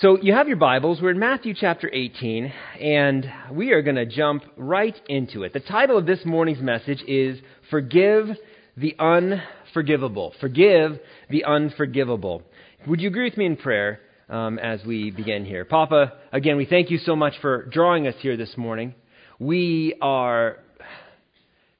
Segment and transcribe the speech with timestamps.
[0.00, 1.02] So you have your Bibles.
[1.02, 5.52] We're in Matthew chapter 18, and we are going to jump right into it.
[5.52, 8.28] The title of this morning's message is Forgive
[8.76, 10.34] the Unforgivable.
[10.40, 11.00] Forgive
[11.30, 12.44] the Unforgivable.
[12.86, 13.98] Would you agree with me in prayer
[14.28, 15.64] um, as we begin here?
[15.64, 18.94] Papa, again, we thank you so much for drawing us here this morning.
[19.40, 20.58] We are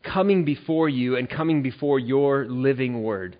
[0.02, 3.38] coming before you and coming before your living word.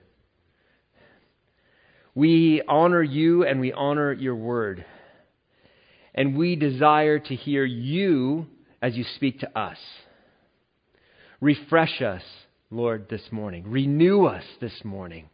[2.19, 4.85] We honor you and we honor your word.
[6.13, 8.49] And we desire to hear you
[8.83, 9.77] as you speak to us.
[11.41, 12.25] Refresh us,
[12.73, 13.71] Lord, this morning.
[13.71, 15.29] Renew us this morning.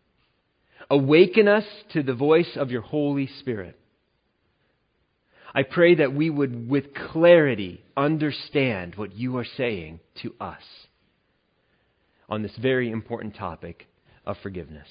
[0.91, 3.81] Awaken us to the voice of your Holy Spirit.
[5.55, 10.61] I pray that we would, with clarity, understand what you are saying to us
[12.29, 13.87] on this very important topic
[14.27, 14.89] of forgiveness.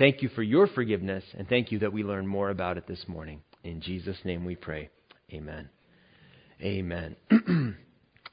[0.00, 3.04] Thank you for your forgiveness, and thank you that we learn more about it this
[3.06, 3.42] morning.
[3.64, 4.88] In Jesus' name we pray.
[5.30, 5.68] Amen.
[6.62, 7.16] Amen.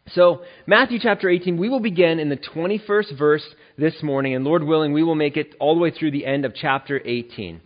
[0.08, 3.44] so, Matthew chapter 18, we will begin in the 21st verse
[3.78, 6.46] this morning, and Lord willing, we will make it all the way through the end
[6.46, 7.60] of chapter 18.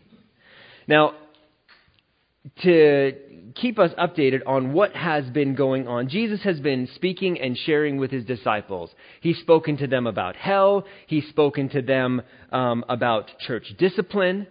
[0.88, 1.14] Now,
[2.64, 3.14] to
[3.56, 6.08] keep us updated on what has been going on.
[6.08, 8.90] Jesus has been speaking and sharing with his disciples.
[9.22, 14.48] He's spoken to them about hell, he's spoken to them um, about church discipline,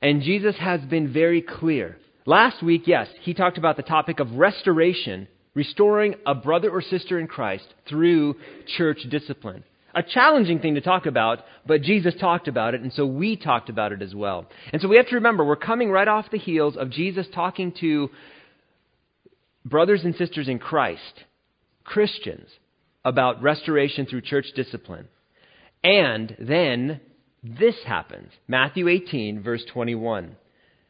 [0.00, 1.96] and Jesus has been very clear.
[2.26, 7.18] Last week, yes, he talked about the topic of restoration, restoring a brother or sister
[7.18, 8.36] in Christ through
[8.76, 9.64] church discipline
[9.94, 13.68] a challenging thing to talk about, but Jesus talked about it, and so we talked
[13.68, 14.46] about it as well.
[14.72, 17.72] And so we have to remember, we're coming right off the heels of Jesus talking
[17.80, 18.10] to
[19.64, 21.24] brothers and sisters in Christ,
[21.84, 22.48] Christians,
[23.04, 25.08] about restoration through church discipline.
[25.82, 27.00] And then
[27.42, 30.36] this happens Matthew 18, verse 21.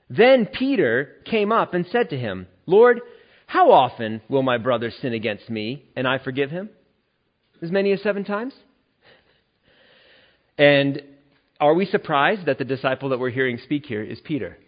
[0.09, 3.01] Then Peter came up and said to him, Lord,
[3.47, 6.71] how often will my brother sin against me and I forgive him?
[7.63, 8.55] As many as seven times?
[10.59, 11.03] And
[11.61, 14.59] are we surprised that the disciple that we're hearing speak here is Peter?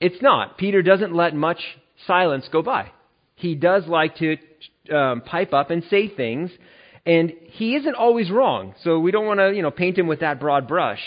[0.00, 0.58] It's not.
[0.58, 1.60] Peter doesn't let much
[2.06, 2.90] silence go by.
[3.34, 4.36] He does like to
[4.94, 6.50] um, pipe up and say things,
[7.06, 8.74] and he isn't always wrong.
[8.82, 11.00] So we don't want to, you know, paint him with that broad brush.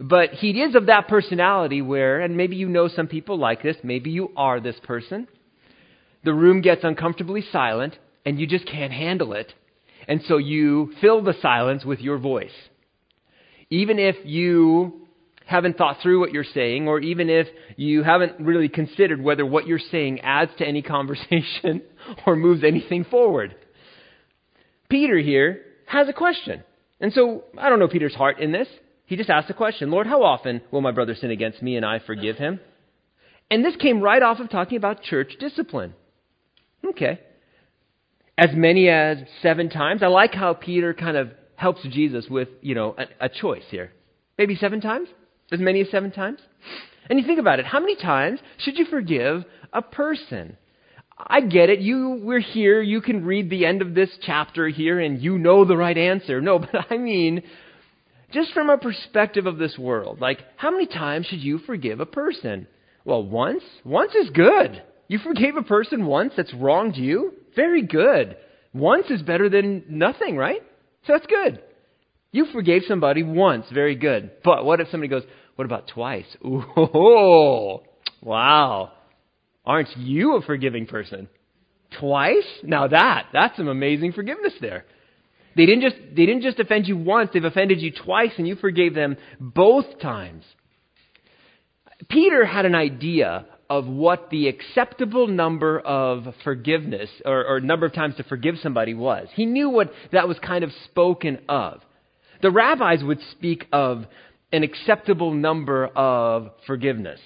[0.00, 3.76] But he is of that personality where, and maybe you know some people like this,
[3.82, 5.28] maybe you are this person.
[6.24, 9.52] The room gets uncomfortably silent, and you just can't handle it.
[10.08, 12.50] And so you fill the silence with your voice.
[13.72, 15.00] Even if you
[15.46, 17.46] haven't thought through what you're saying, or even if
[17.76, 21.80] you haven't really considered whether what you're saying adds to any conversation
[22.26, 23.56] or moves anything forward.
[24.90, 26.62] Peter here has a question.
[27.00, 28.68] And so I don't know Peter's heart in this.
[29.06, 31.86] He just asked the question Lord, how often will my brother sin against me and
[31.86, 32.60] I forgive him?
[33.50, 35.94] And this came right off of talking about church discipline.
[36.86, 37.20] Okay.
[38.36, 40.02] As many as seven times.
[40.02, 41.30] I like how Peter kind of
[41.62, 43.92] helps Jesus with, you know, a, a choice here.
[44.36, 45.08] Maybe seven times?
[45.52, 46.40] As many as seven times?
[47.08, 50.56] And you think about it, how many times should you forgive a person?
[51.16, 51.80] I get it.
[51.80, 52.82] You we're here.
[52.82, 56.40] You can read the end of this chapter here and you know the right answer.
[56.40, 57.42] No, but I mean
[58.32, 60.20] just from a perspective of this world.
[60.20, 62.66] Like how many times should you forgive a person?
[63.04, 63.62] Well, once.
[63.84, 64.82] Once is good.
[65.06, 67.34] You forgave a person once that's wronged you?
[67.54, 68.36] Very good.
[68.72, 70.62] Once is better than nothing, right?
[71.06, 71.62] So that's good.
[72.30, 74.30] You forgave somebody once, very good.
[74.42, 75.24] But what if somebody goes,
[75.56, 76.24] what about twice?
[76.44, 77.80] Ooh,
[78.22, 78.92] wow.
[79.64, 81.28] Aren't you a forgiving person?
[82.00, 82.46] Twice?
[82.62, 84.84] Now that, that's some amazing forgiveness there.
[85.54, 88.56] They didn't just, they didn't just offend you once, they've offended you twice and you
[88.56, 90.44] forgave them both times.
[92.08, 97.94] Peter had an idea of what the acceptable number of forgiveness or, or number of
[97.94, 99.28] times to forgive somebody was.
[99.32, 101.80] He knew what that was kind of spoken of.
[102.42, 104.04] The rabbis would speak of
[104.52, 107.18] an acceptable number of forgiveness.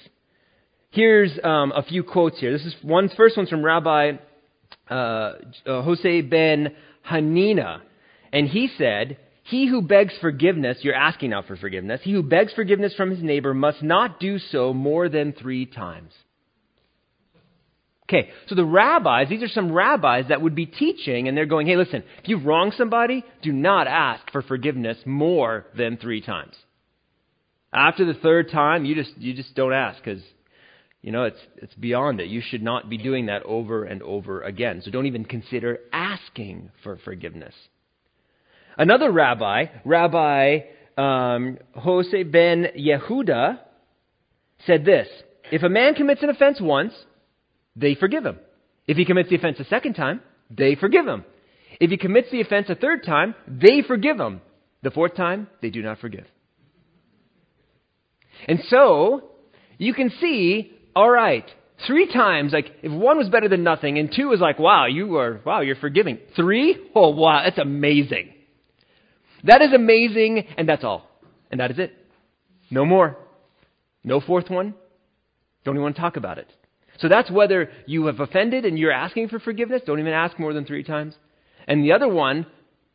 [0.91, 2.53] Here's um, a few quotes here.
[2.53, 4.13] This is one first one's from Rabbi
[4.89, 5.33] uh, uh,
[5.67, 6.77] Jose ben
[7.11, 7.81] Hanina,
[8.33, 12.03] and he said, "He who begs forgiveness, you're asking now for forgiveness.
[12.05, 16.13] He who begs forgiveness from his neighbor must not do so more than three times."
[18.09, 21.67] Okay, so the rabbis, these are some rabbis that would be teaching, and they're going,
[21.67, 26.55] hey, listen, if you've wronged somebody, do not ask for forgiveness more than three times.
[27.73, 30.23] After the third time, you just, you just don't ask because,
[31.03, 32.29] you know, it's, it's beyond it.
[32.29, 34.83] You should not be doing that over and over again.
[34.85, 37.55] So don't even consider asking for forgiveness.
[38.79, 40.61] Another rabbi, Rabbi
[40.97, 43.59] um, Jose ben Yehuda,
[44.65, 45.09] said this
[45.51, 46.93] If a man commits an offense once,
[47.77, 48.39] they forgive him.
[48.87, 50.21] If he commits the offense a second time,
[50.51, 51.25] they forgive him.
[51.81, 54.41] If he commits the offense a third time, they forgive him.
[54.83, 56.25] The fourth time, they do not forgive.
[58.47, 59.31] And so,
[59.79, 61.45] you can see, all right,
[61.87, 65.17] three times, like, if one was better than nothing, and two was like, wow, you
[65.17, 66.19] are, wow, you're forgiving.
[66.35, 66.91] Three?
[66.95, 68.33] Oh, wow, that's amazing.
[69.45, 71.09] That is amazing, and that's all.
[71.51, 71.93] And that is it.
[72.71, 73.17] No more.
[74.05, 74.75] No fourth one.
[75.65, 76.51] Don't even want to talk about it.
[76.99, 79.83] So that's whether you have offended and you're asking for forgiveness.
[79.87, 81.15] Don't even ask more than three times.
[81.67, 82.47] And the other one,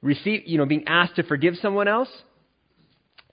[0.02, 2.10] receive, you know, being asked to forgive someone else,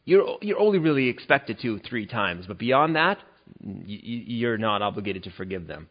[0.05, 2.47] you're, you're only really expected to three times.
[2.47, 3.19] But beyond that,
[3.61, 5.88] you're not obligated to forgive them.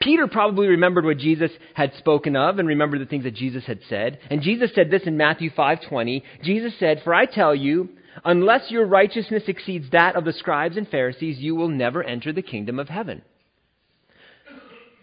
[0.00, 3.80] Peter probably remembered what Jesus had spoken of and remembered the things that Jesus had
[3.88, 4.18] said.
[4.30, 6.22] And Jesus said this in Matthew 5:20.
[6.44, 7.88] Jesus said, "For I tell you,
[8.24, 12.42] unless your righteousness exceeds that of the scribes and Pharisees, you will never enter the
[12.42, 13.22] kingdom of heaven."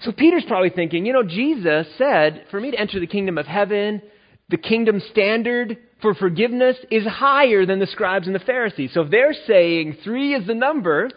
[0.02, 3.48] So Peter's probably thinking, you know, Jesus said, for me to enter the kingdom of
[3.48, 4.02] heaven,
[4.50, 8.92] the kingdom standard for forgiveness is higher than the scribes and the Pharisees.
[8.94, 11.10] So if they're saying three is the number,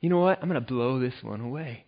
[0.00, 0.42] you know what?
[0.42, 1.84] I'm going to blow this one away.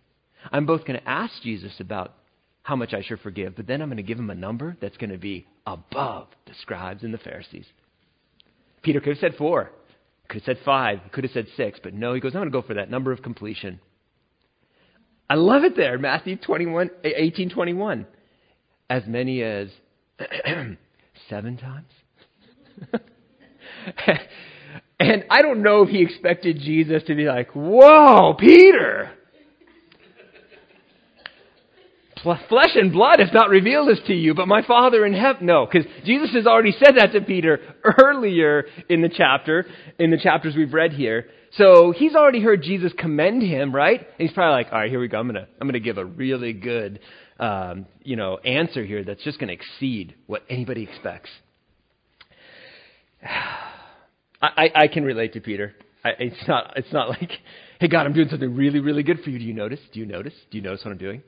[0.51, 2.15] I'm both going to ask Jesus about
[2.63, 4.97] how much I should forgive, but then I'm going to give him a number that's
[4.97, 7.65] going to be above the scribes and the Pharisees.
[8.81, 9.71] Peter could have said four,
[10.27, 12.61] could have said five, could have said six, but no, he goes, I'm going to
[12.61, 13.79] go for that number of completion.
[15.29, 18.07] I love it there, Matthew 21, eh, 18, 21.
[18.89, 19.67] As many as
[21.29, 21.91] seven times.
[24.99, 29.11] and I don't know if he expected Jesus to be like, Whoa, Peter!
[32.23, 35.45] Flesh and blood has not revealed this to you, but my Father in heaven.
[35.45, 37.59] No, because Jesus has already said that to Peter
[37.99, 39.65] earlier in the chapter,
[39.99, 41.27] in the chapters we've read here.
[41.53, 43.99] So he's already heard Jesus commend him, right?
[43.99, 45.19] And he's probably like, all right, here we go.
[45.19, 46.99] I'm gonna, I'm gonna give a really good,
[47.39, 51.29] um, you know, answer here that's just gonna exceed what anybody expects.
[54.39, 55.73] I, I, can relate to Peter.
[56.05, 57.31] I, it's not, it's not like,
[57.79, 59.39] hey God, I'm doing something really, really good for you.
[59.39, 59.79] Do you notice?
[59.91, 60.33] Do you notice?
[60.51, 61.23] Do you notice what I'm doing?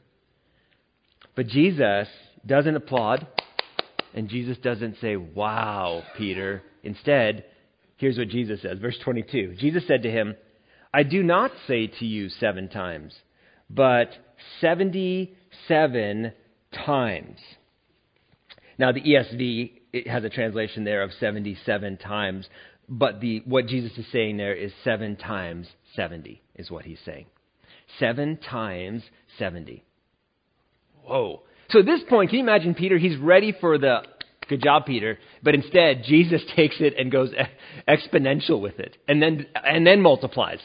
[1.39, 2.09] But Jesus
[2.45, 3.25] doesn't applaud,
[4.13, 6.61] and Jesus doesn't say, Wow, Peter.
[6.83, 7.45] Instead,
[7.95, 8.77] here's what Jesus says.
[8.79, 10.35] Verse 22 Jesus said to him,
[10.93, 13.13] I do not say to you seven times,
[13.69, 14.09] but
[14.59, 16.33] 77
[16.85, 17.39] times.
[18.77, 22.49] Now, the ESV it has a translation there of 77 times,
[22.89, 27.27] but the, what Jesus is saying there is seven times 70, is what he's saying.
[27.97, 29.03] Seven times
[29.37, 29.85] 70.
[31.09, 31.41] Whoa.
[31.69, 32.97] So at this point, can you imagine Peter?
[32.97, 34.03] He's ready for the
[34.47, 35.19] good job, Peter.
[35.43, 37.31] But instead, Jesus takes it and goes
[37.87, 40.59] exponential with it, and then and then multiplies.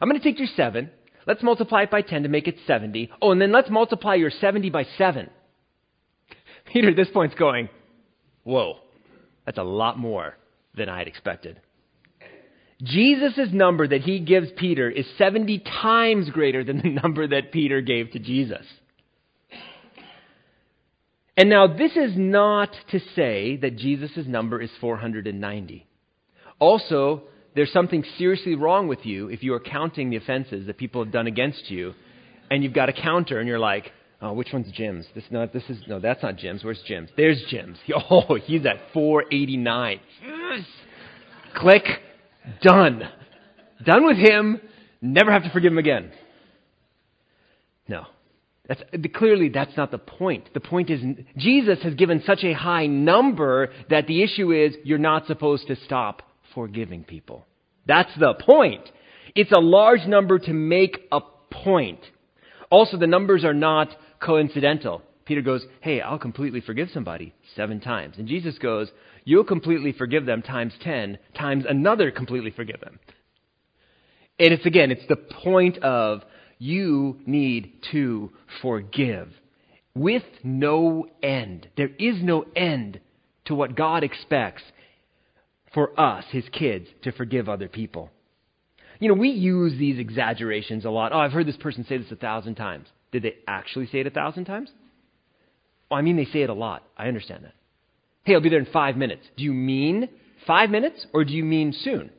[0.00, 0.90] I'm going to take your seven.
[1.26, 3.10] Let's multiply it by ten to make it seventy.
[3.20, 5.30] Oh, and then let's multiply your seventy by seven.
[6.72, 7.68] Peter at this point's going,
[8.44, 8.76] whoa,
[9.44, 10.36] that's a lot more
[10.74, 11.60] than I had expected.
[12.82, 17.80] Jesus' number that he gives Peter is 70 times greater than the number that Peter
[17.80, 18.66] gave to Jesus.
[21.36, 25.86] And now, this is not to say that Jesus' number is 490.
[26.58, 27.22] Also,
[27.54, 31.12] there's something seriously wrong with you if you are counting the offenses that people have
[31.12, 31.94] done against you,
[32.50, 35.06] and you've got a counter, and you're like, oh, which one's Jim's?
[35.14, 36.64] This not this is no, that's not Jim's.
[36.64, 37.10] Where's Jim's?
[37.16, 37.78] There's Jim's.
[38.10, 40.00] Oh, he's at 489.
[40.22, 40.66] Yes.
[41.54, 41.84] Click,
[42.62, 43.08] done.
[43.84, 44.60] Done with him.
[45.00, 46.12] Never have to forgive him again.
[47.88, 48.04] No,
[48.68, 48.82] that's,
[49.14, 50.48] clearly, that's not the point.
[50.54, 51.00] The point is,
[51.36, 55.76] Jesus has given such a high number that the issue is you're not supposed to
[55.76, 56.22] stop
[56.54, 57.44] forgiving people.
[57.86, 58.88] That's the point.
[59.34, 62.00] It's a large number to make a point.
[62.70, 63.88] Also, the numbers are not
[64.20, 65.02] coincidental.
[65.24, 68.16] Peter goes, Hey, I'll completely forgive somebody seven times.
[68.18, 68.90] And Jesus goes,
[69.24, 72.98] You'll completely forgive them times ten, times another completely forgive them.
[74.38, 76.22] And it's again, it's the point of
[76.62, 79.28] you need to forgive
[79.96, 81.66] with no end.
[81.76, 83.00] There is no end
[83.46, 84.62] to what God expects
[85.74, 88.10] for us, his kids, to forgive other people.
[89.00, 91.12] You know, we use these exaggerations a lot.
[91.12, 92.86] Oh, I've heard this person say this a thousand times.
[93.10, 94.70] Did they actually say it a thousand times?
[95.90, 96.84] Oh, I mean, they say it a lot.
[96.96, 97.54] I understand that.
[98.22, 99.26] Hey, I'll be there in five minutes.
[99.36, 100.08] Do you mean
[100.46, 102.10] five minutes or do you mean soon?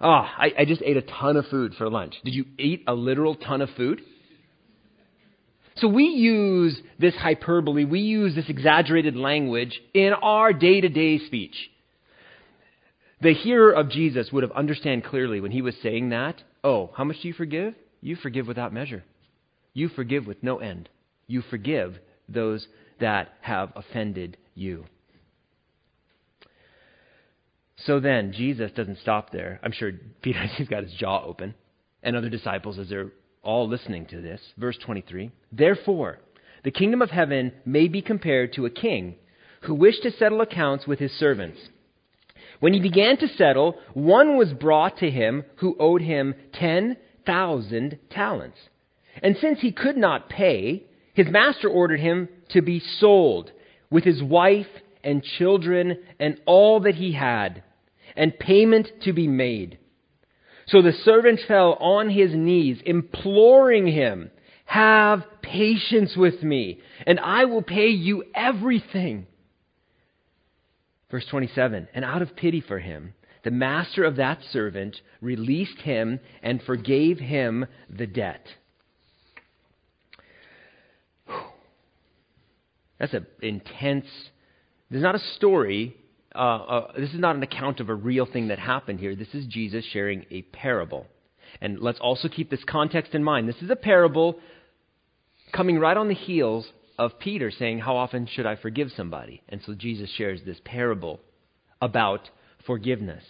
[0.00, 2.14] Oh, I, I just ate a ton of food for lunch.
[2.24, 4.00] Did you eat a literal ton of food?
[5.76, 11.18] So we use this hyperbole, we use this exaggerated language in our day to day
[11.18, 11.54] speech.
[13.20, 17.04] The hearer of Jesus would have understand clearly when he was saying that, oh, how
[17.04, 17.74] much do you forgive?
[18.00, 19.04] You forgive without measure.
[19.74, 20.88] You forgive with no end.
[21.26, 22.66] You forgive those
[23.00, 24.84] that have offended you.
[27.86, 29.60] So then, Jesus doesn't stop there.
[29.62, 29.92] I'm sure
[30.22, 31.54] Peter has got his jaw open,
[32.02, 34.40] and other disciples as they're all listening to this.
[34.56, 36.18] Verse 23 Therefore,
[36.64, 39.14] the kingdom of heaven may be compared to a king
[39.62, 41.58] who wished to settle accounts with his servants.
[42.60, 48.58] When he began to settle, one was brought to him who owed him 10,000 talents.
[49.22, 53.50] And since he could not pay, his master ordered him to be sold
[53.90, 54.66] with his wife
[55.04, 57.62] and children and all that he had,
[58.18, 59.78] and payment to be made.
[60.66, 64.30] So the servant fell on his knees, imploring him,
[64.66, 69.26] Have patience with me, and I will pay you everything.
[71.10, 76.20] Verse 27 And out of pity for him, the master of that servant released him
[76.42, 78.46] and forgave him the debt.
[82.98, 84.06] That's an intense.
[84.90, 85.96] There's not a story.
[86.38, 89.16] Uh, uh, this is not an account of a real thing that happened here.
[89.16, 91.04] This is Jesus sharing a parable.
[91.60, 93.48] And let's also keep this context in mind.
[93.48, 94.38] This is a parable
[95.52, 99.42] coming right on the heels of Peter saying, How often should I forgive somebody?
[99.48, 101.18] And so Jesus shares this parable
[101.82, 102.30] about
[102.66, 103.24] forgiveness.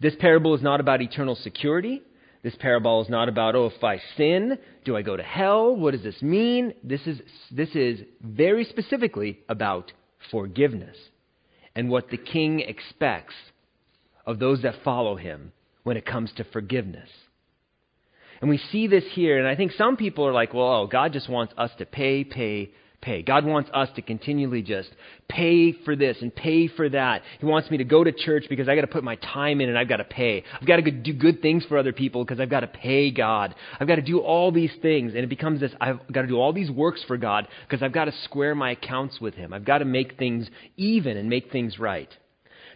[0.00, 2.02] This parable is not about eternal security.
[2.42, 5.74] This parable is not about, oh, if I sin, do I go to hell?
[5.76, 6.74] What does this mean?
[6.84, 7.20] This is,
[7.50, 9.92] this is very specifically about
[10.30, 10.96] forgiveness
[11.74, 13.34] and what the king expects
[14.26, 17.08] of those that follow him when it comes to forgiveness.
[18.40, 21.12] And we see this here, and I think some people are like, well, oh, God
[21.12, 23.22] just wants us to pay, pay, pay.
[23.22, 24.90] God wants us to continually just
[25.28, 27.22] pay for this and pay for that.
[27.38, 29.68] He wants me to go to church because I got to put my time in
[29.68, 30.44] and I've got to pay.
[30.60, 33.54] I've got to do good things for other people because I've got to pay God.
[33.78, 36.38] I've got to do all these things, and it becomes this I've got to do
[36.38, 39.52] all these works for God because I've got to square my accounts with Him.
[39.52, 42.08] I've got to make things even and make things right.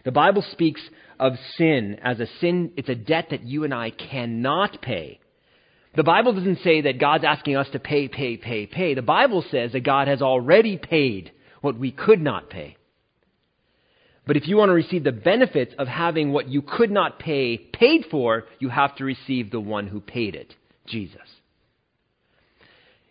[0.03, 0.81] The Bible speaks
[1.19, 5.19] of sin as a sin, it's a debt that you and I cannot pay.
[5.95, 8.93] The Bible doesn't say that God's asking us to pay, pay, pay, pay.
[8.93, 12.77] The Bible says that God has already paid what we could not pay.
[14.27, 17.57] But if you want to receive the benefits of having what you could not pay
[17.57, 20.53] paid for, you have to receive the one who paid it,
[20.87, 21.21] Jesus.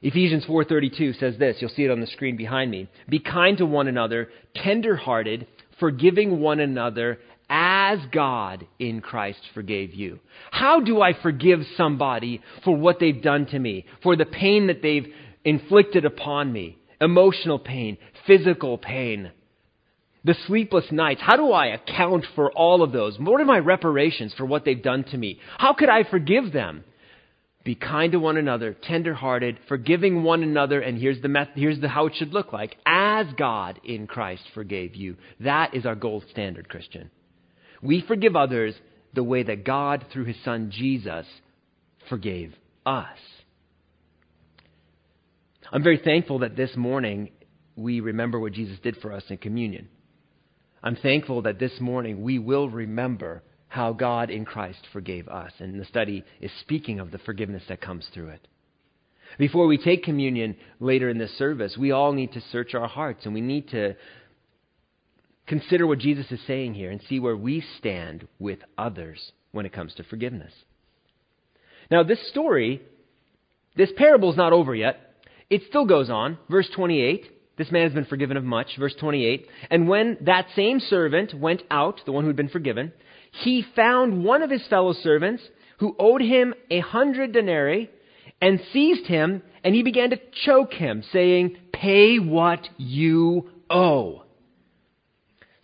[0.03, 2.89] Ephesians 4:32 says this, you'll see it on the screen behind me.
[3.09, 5.47] Be kind to one another, tender-hearted,
[5.81, 10.21] forgiving one another as God in Christ forgave you.
[10.51, 14.83] How do I forgive somebody for what they've done to me, for the pain that
[14.83, 15.13] they've
[15.45, 16.79] inflicted upon me?
[17.01, 19.31] Emotional pain, physical pain,
[20.25, 21.21] the sleepless nights.
[21.21, 23.19] How do I account for all of those?
[23.19, 25.39] What are my reparations for what they've done to me?
[25.59, 26.85] How could I forgive them?
[27.63, 31.89] Be kind to one another, tenderhearted, forgiving one another, and here's the method, here's the
[31.89, 35.17] how it should look like, as God in Christ forgave you.
[35.41, 37.11] That is our gold standard, Christian.
[37.83, 38.75] We forgive others
[39.15, 41.27] the way that God, through his son Jesus,
[42.09, 42.55] forgave
[42.85, 43.19] us.
[45.73, 47.31] I'm very thankful that this morning
[47.77, 49.89] we remember what Jesus did for us in communion.
[50.83, 55.53] I'm thankful that this morning we will remember how God in Christ forgave us.
[55.59, 58.47] And the study is speaking of the forgiveness that comes through it.
[59.39, 63.25] Before we take communion later in this service, we all need to search our hearts
[63.25, 63.97] and we need to
[65.47, 69.73] consider what Jesus is saying here and see where we stand with others when it
[69.73, 70.53] comes to forgiveness.
[71.91, 72.83] Now, this story,
[73.77, 75.15] this parable is not over yet.
[75.51, 76.39] It still goes on.
[76.49, 77.31] Verse 28.
[77.57, 78.77] This man has been forgiven of much.
[78.79, 79.47] Verse 28.
[79.71, 82.93] And when that same servant went out, the one who had been forgiven,
[83.31, 85.43] he found one of his fellow servants
[85.79, 87.91] who owed him a hundred denarii
[88.41, 94.24] and seized him, and he began to choke him, saying, Pay what you owe.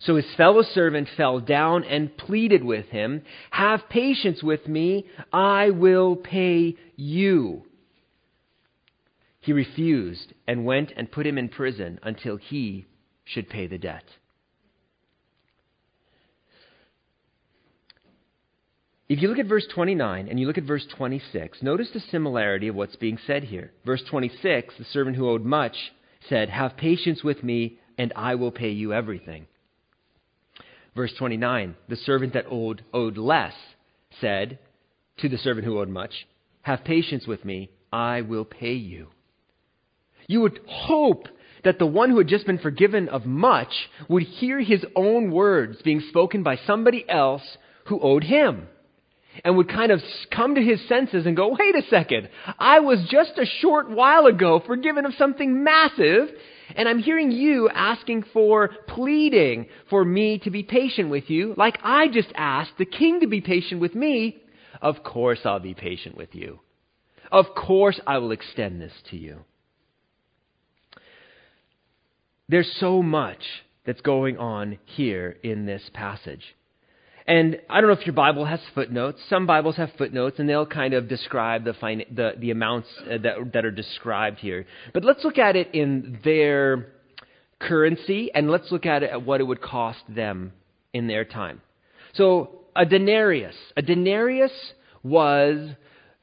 [0.03, 5.69] So his fellow servant fell down and pleaded with him, Have patience with me, I
[5.69, 7.63] will pay you.
[9.41, 12.85] He refused and went and put him in prison until he
[13.25, 14.03] should pay the debt.
[19.07, 22.69] If you look at verse 29 and you look at verse 26, notice the similarity
[22.69, 23.71] of what's being said here.
[23.85, 25.75] Verse 26, the servant who owed much
[26.29, 29.47] said, Have patience with me, and I will pay you everything.
[30.95, 33.53] Verse 29 The servant that owed, owed less
[34.19, 34.59] said
[35.17, 36.27] to the servant who owed much,
[36.63, 39.07] Have patience with me, I will pay you.
[40.27, 41.27] You would hope
[41.63, 45.81] that the one who had just been forgiven of much would hear his own words
[45.81, 48.67] being spoken by somebody else who owed him
[49.43, 52.29] and would kind of come to his senses and go, wait a second,
[52.59, 56.29] I was just a short while ago forgiven of something massive,
[56.75, 61.79] and I'm hearing you asking for, pleading for me to be patient with you, like
[61.83, 64.41] I just asked the king to be patient with me.
[64.81, 66.59] Of course I'll be patient with you.
[67.31, 69.39] Of course I will extend this to you.
[72.49, 73.41] There's so much
[73.85, 76.43] that's going on here in this passage.
[77.31, 79.21] And I don't know if your Bible has footnotes.
[79.29, 83.19] Some Bibles have footnotes, and they'll kind of describe the, fin- the, the amounts uh,
[83.19, 84.65] that, that are described here.
[84.93, 86.87] But let's look at it in their
[87.57, 90.51] currency, and let's look at it at what it would cost them
[90.91, 91.61] in their time.
[92.15, 93.55] So, a denarius.
[93.77, 94.51] A denarius
[95.01, 95.69] was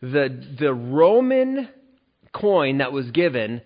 [0.02, 1.70] the, the Roman
[2.34, 3.62] coin that was given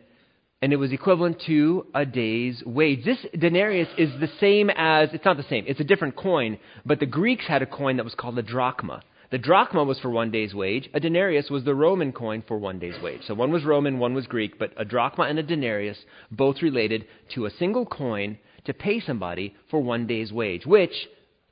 [0.62, 3.04] and it was equivalent to a day's wage.
[3.04, 7.00] This denarius is the same as, it's not the same, it's a different coin, but
[7.00, 9.02] the Greeks had a coin that was called the drachma.
[9.32, 10.88] The drachma was for one day's wage.
[10.94, 13.22] A denarius was the Roman coin for one day's wage.
[13.26, 15.98] So one was Roman, one was Greek, but a drachma and a denarius
[16.30, 20.92] both related to a single coin to pay somebody for one day's wage, which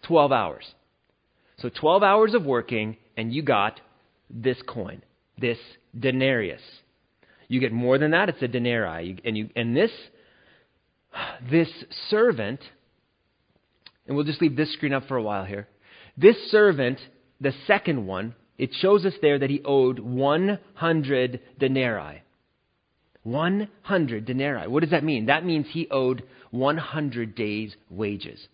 [0.02, 0.64] 12 hours.
[1.58, 3.80] So 12 hours of working, and you got
[4.28, 5.02] this coin,
[5.38, 5.58] this
[5.98, 6.62] denarius.
[7.50, 9.18] You get more than that, it's a denarii.
[9.24, 9.90] And, you, and this,
[11.50, 11.68] this
[12.08, 12.60] servant,
[14.06, 15.66] and we'll just leave this screen up for a while here.
[16.16, 17.00] This servant,
[17.40, 22.22] the second one, it shows us there that he owed 100 denarii.
[23.24, 24.68] 100 denarii.
[24.68, 25.26] What does that mean?
[25.26, 28.46] That means he owed 100 days' wages.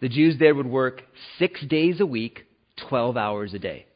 [0.00, 1.02] The Jews there would work
[1.38, 2.44] six days a week,
[2.88, 3.86] 12 hours a day.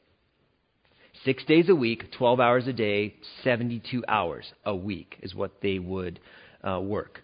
[1.25, 5.79] Six days a week, 12 hours a day, 72 hours a week is what they
[5.79, 6.19] would
[6.67, 7.21] uh, work.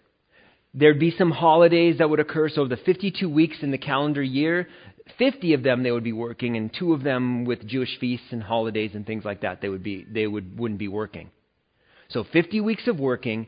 [0.73, 2.49] There'd be some holidays that would occur.
[2.49, 4.67] So, the 52 weeks in the calendar year,
[5.17, 8.43] 50 of them they would be working, and two of them with Jewish feasts and
[8.43, 11.31] holidays and things like that, they, would be, they would, wouldn't be working.
[12.09, 13.47] So, 50 weeks of working,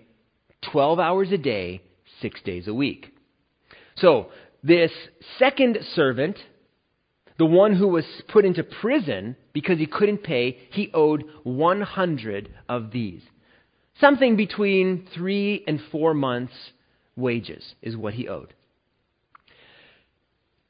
[0.71, 1.83] 12 hours a day,
[2.21, 3.13] six days a week.
[3.97, 4.29] So,
[4.63, 4.91] this
[5.37, 6.37] second servant
[7.39, 12.91] the one who was put into prison because he couldn't pay, he owed 100 of
[12.91, 13.21] these.
[14.01, 16.71] Something between three and four months'
[17.15, 18.53] wages is what he owed.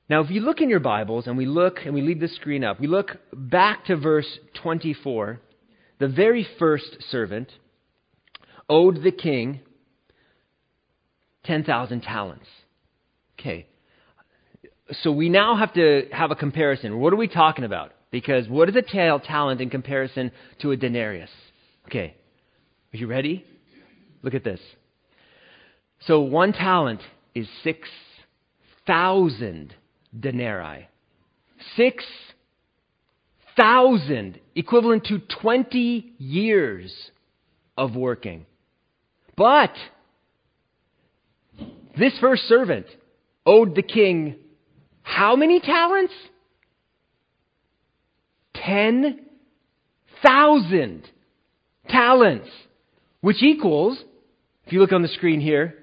[0.09, 2.63] Now, if you look in your Bibles and we look, and we leave the screen
[2.63, 5.39] up, we look back to verse 24,
[5.99, 7.49] the very first servant
[8.67, 9.61] owed the king
[11.45, 12.47] 10,000 talents.
[13.39, 13.65] Okay,
[14.91, 16.99] so we now have to have a comparison.
[16.99, 17.91] What are we talking about?
[18.11, 21.29] Because what is a talent in comparison to a denarius?
[21.87, 22.15] Okay,
[22.93, 23.45] are you ready?
[24.23, 24.59] Look at this.
[26.07, 27.01] So one talent
[27.35, 29.75] is 6,000
[30.17, 30.87] denarii.
[31.75, 37.11] 6,000, equivalent to 20 years
[37.77, 38.47] of working.
[39.35, 39.73] But
[41.97, 42.85] this first servant
[43.45, 44.35] owed the king
[45.09, 46.13] how many talents?
[48.53, 51.09] 10,000
[51.89, 52.49] talents,
[53.21, 53.97] which equals,
[54.65, 55.73] if you look on the screen here,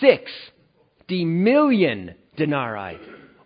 [0.00, 3.00] 60 million denarii,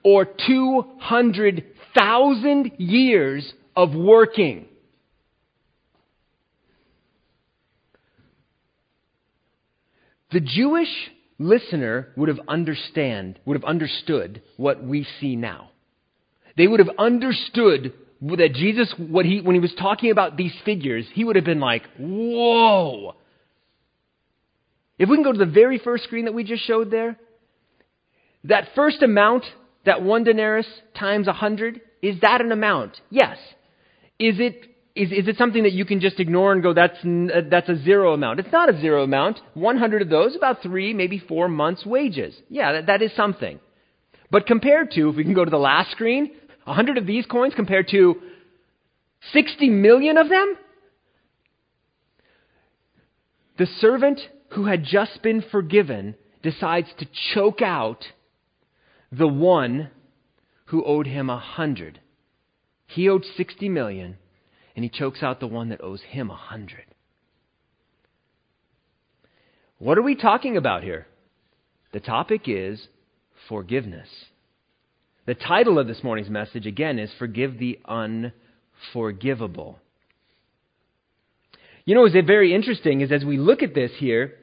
[0.05, 4.67] or 200,000 years of working.
[10.31, 15.71] The Jewish listener would have understand would have understood what we see now.
[16.57, 21.07] They would have understood that Jesus, what he, when he was talking about these figures,
[21.15, 23.15] he would have been like, whoa.
[24.99, 27.19] If we can go to the very first screen that we just showed there,
[28.45, 29.45] that first amount,
[29.87, 33.01] that one denarius times a hundred, is that an amount?
[33.09, 33.39] Yes.
[34.19, 37.43] Is it is, is it something that you can just ignore and go, that's, uh,
[37.49, 38.41] that's a zero amount?
[38.41, 39.41] It's not a zero amount.
[39.55, 42.35] 100 of those, about three, maybe four months' wages.
[42.49, 43.61] Yeah, that, that is something.
[44.31, 46.33] But compared to, if we can go to the last screen,
[46.65, 48.17] 100 of these coins compared to
[49.33, 50.57] 60 million of them?
[53.59, 58.05] The servant who had just been forgiven decides to choke out
[59.13, 59.91] the one
[60.67, 62.01] who owed him a hundred.
[62.87, 64.17] He owed 60 million
[64.75, 66.85] and he chokes out the one that owes him a hundred.
[69.79, 71.07] What are we talking about here?
[71.93, 72.87] The topic is
[73.49, 74.09] forgiveness.
[75.27, 79.79] The title of this morning's message, again, is Forgive the Unforgivable.
[81.85, 84.35] You know, what's very interesting is as we look at this here,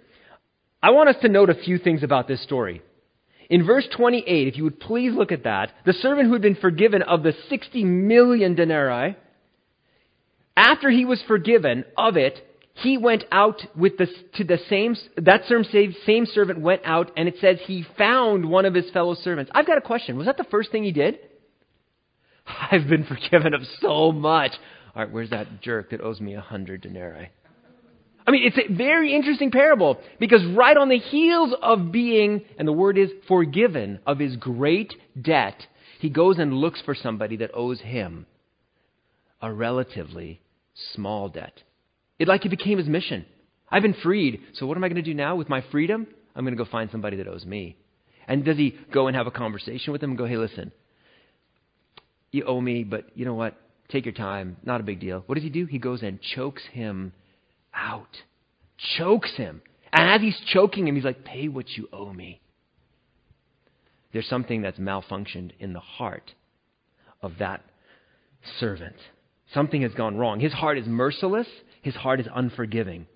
[0.81, 2.81] I want us to note a few things about this story.
[3.49, 6.55] In verse 28, if you would please look at that, the servant who had been
[6.55, 9.15] forgiven of the 60 million denarii,
[10.57, 12.43] after he was forgiven of it,
[12.73, 15.43] he went out with the, to the same, that
[16.05, 19.51] same servant went out, and it says he found one of his fellow servants.
[19.53, 20.17] I've got a question.
[20.17, 21.19] Was that the first thing he did?
[22.71, 24.51] I've been forgiven of so much.
[24.95, 27.29] All right, where's that jerk that owes me a hundred denarii?
[28.25, 32.67] I mean, it's a very interesting parable because right on the heels of being, and
[32.67, 35.55] the word is forgiven, of his great debt,
[35.99, 38.25] he goes and looks for somebody that owes him
[39.41, 40.41] a relatively
[40.93, 41.61] small debt.
[42.19, 43.25] It like it became his mission.
[43.69, 46.07] I've been freed, so what am I going to do now with my freedom?
[46.35, 47.77] I'm going to go find somebody that owes me.
[48.27, 50.71] And does he go and have a conversation with him and go, hey, listen,
[52.31, 53.55] you owe me, but you know what?
[53.89, 54.57] Take your time.
[54.63, 55.23] Not a big deal.
[55.25, 55.65] What does he do?
[55.65, 57.13] He goes and chokes him
[57.73, 58.17] out.
[58.97, 59.61] Chokes him.
[59.93, 62.41] And as he's choking him, he's like, Pay what you owe me.
[64.11, 66.33] There's something that's malfunctioned in the heart
[67.21, 67.63] of that
[68.59, 68.95] servant.
[69.53, 70.39] Something has gone wrong.
[70.39, 71.47] His heart is merciless,
[71.81, 73.07] his heart is unforgiving.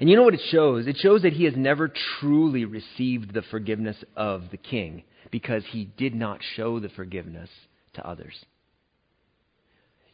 [0.00, 0.86] And you know what it shows?
[0.86, 5.84] It shows that he has never truly received the forgiveness of the king because he
[5.84, 7.48] did not show the forgiveness
[7.94, 8.34] to others.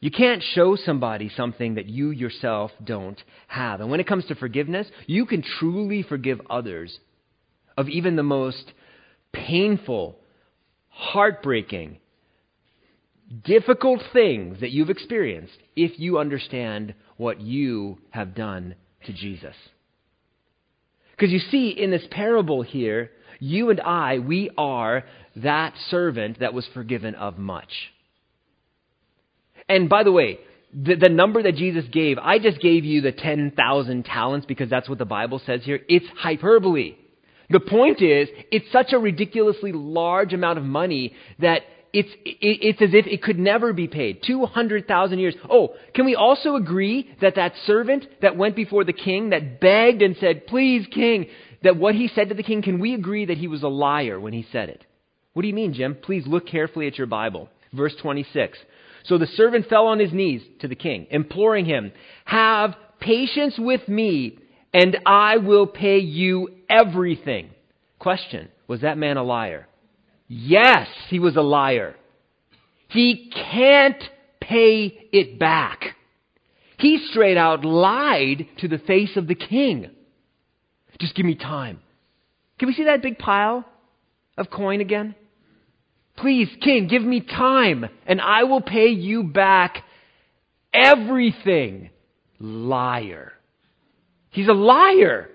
[0.01, 3.81] You can't show somebody something that you yourself don't have.
[3.81, 6.99] And when it comes to forgiveness, you can truly forgive others
[7.77, 8.73] of even the most
[9.33, 10.19] painful,
[10.89, 11.99] heartbreaking,
[13.45, 18.75] difficult things that you've experienced if you understand what you have done
[19.07, 19.55] to Jesus.
[21.13, 25.05] Because you see, in this parable here, you and I, we are
[25.37, 27.73] that servant that was forgiven of much.
[29.69, 30.39] And by the way,
[30.73, 34.89] the, the number that Jesus gave, I just gave you the 10,000 talents because that's
[34.89, 35.81] what the Bible says here.
[35.89, 36.97] It's hyperbole.
[37.51, 41.63] The point is, it's such a ridiculously large amount of money that
[41.93, 44.23] it's, it, it's as if it could never be paid.
[44.27, 45.35] 200,000 years.
[45.49, 50.03] Oh, can we also agree that that servant that went before the king, that begged
[50.03, 51.27] and said, Please, king,
[51.63, 54.21] that what he said to the king, can we agree that he was a liar
[54.21, 54.85] when he said it?
[55.33, 55.97] What do you mean, Jim?
[56.01, 57.49] Please look carefully at your Bible.
[57.73, 58.59] Verse 26.
[59.05, 61.93] So the servant fell on his knees to the king, imploring him,
[62.25, 64.39] Have patience with me,
[64.73, 67.51] and I will pay you everything.
[67.99, 69.67] Question Was that man a liar?
[70.33, 71.97] Yes, he was a liar.
[72.87, 74.01] He can't
[74.41, 75.97] pay it back.
[76.79, 79.91] He straight out lied to the face of the king.
[81.01, 81.81] Just give me time.
[82.61, 83.65] Can we see that big pile
[84.39, 85.17] of coin again?
[86.17, 89.83] Please, king, give me time and I will pay you back
[90.73, 91.91] everything.
[92.39, 93.33] Liar.
[94.31, 95.29] He's a liar.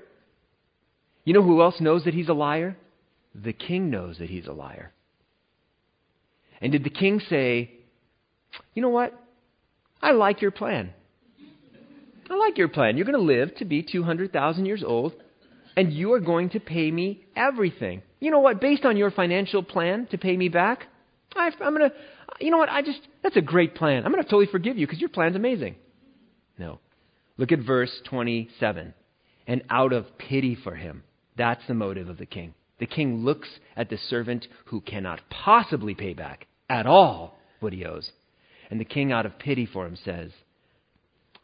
[1.26, 2.78] You know who else knows that he's a liar?
[3.44, 4.94] The king knows that he's a liar.
[6.62, 7.72] And did the king say,
[8.74, 9.14] You know what?
[10.02, 10.94] I like your plan.
[12.30, 12.98] I like your plan.
[12.98, 15.14] You're going to live to be 200,000 years old,
[15.76, 18.02] and you are going to pay me everything.
[18.20, 18.62] You know what?
[18.62, 20.88] Based on your financial plan to pay me back,
[21.36, 21.96] I, am going to,
[22.40, 22.70] you know what?
[22.70, 24.06] I just, that's a great plan.
[24.06, 25.76] I'm going to totally forgive you because your plan's amazing.
[26.58, 26.80] No.
[27.38, 28.94] Look at verse 27.
[29.48, 31.04] And out of pity for him,
[31.38, 32.54] that's the motive of the king.
[32.80, 37.86] The king looks at the servant who cannot possibly pay back at all what he
[37.86, 38.12] owes.
[38.70, 40.32] And the king, out of pity for him, says,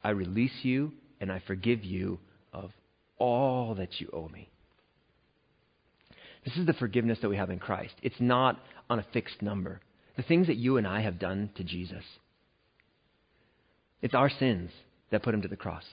[0.03, 2.19] I release you and I forgive you
[2.51, 2.71] of
[3.17, 4.49] all that you owe me.
[6.43, 7.93] This is the forgiveness that we have in Christ.
[8.01, 9.79] It's not on a fixed number.
[10.17, 12.03] The things that you and I have done to Jesus,
[14.01, 14.71] it's our sins
[15.11, 15.85] that put him to the cross.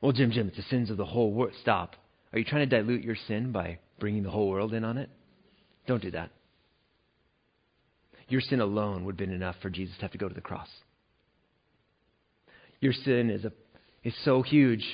[0.00, 1.54] Well, Jim, Jim, it's the sins of the whole world.
[1.60, 1.96] Stop.
[2.34, 5.08] Are you trying to dilute your sin by bringing the whole world in on it?
[5.86, 6.30] Don't do that.
[8.28, 10.40] Your sin alone would have been enough for Jesus to have to go to the
[10.40, 10.68] cross.
[12.80, 13.52] Your sin is, a,
[14.02, 14.84] is so huge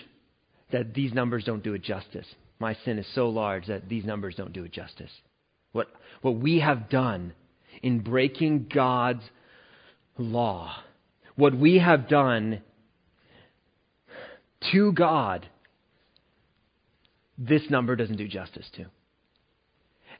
[0.71, 2.27] that these numbers don't do it justice.
[2.59, 5.11] My sin is so large that these numbers don't do it justice.
[5.73, 5.89] What,
[6.21, 7.33] what we have done
[7.83, 9.23] in breaking God's
[10.19, 10.75] law,
[11.37, 12.61] what we have done
[14.73, 15.49] to God
[17.41, 18.85] this number doesn't do justice to.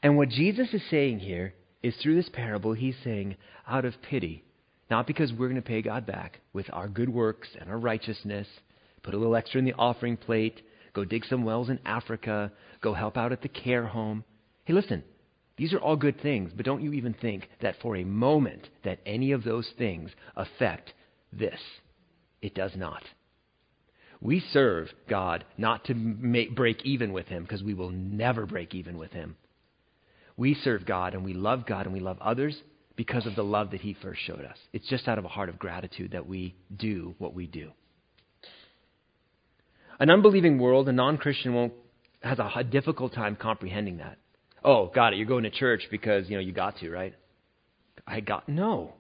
[0.03, 1.53] And what Jesus is saying here
[1.83, 3.37] is through this parable, he's saying,
[3.69, 4.43] out of pity,
[4.91, 8.49] not because we're going to pay God back with our good works and our righteousness,
[9.03, 10.63] put a little extra in the offering plate,
[10.95, 14.25] go dig some wells in Africa, go help out at the care home.
[14.65, 15.05] Hey, listen,
[15.59, 19.01] these are all good things, but don't you even think that for a moment that
[19.05, 20.95] any of those things affect
[21.33, 21.61] this.
[22.41, 23.03] It does not.
[24.21, 28.75] We serve God not to make, break even with Him, because we will never break
[28.75, 29.37] even with Him.
[30.37, 32.57] We serve God and we love God and we love others
[32.97, 34.57] because of the love that He first showed us.
[34.73, 37.71] It's just out of a heart of gratitude that we do what we do.
[39.99, 41.73] An unbelieving world, a non Christian, won't
[42.23, 44.19] has a, a difficult time comprehending that.
[44.63, 45.17] Oh, got it.
[45.17, 47.15] You're going to church because you know you got to, right?
[48.07, 48.95] I got no.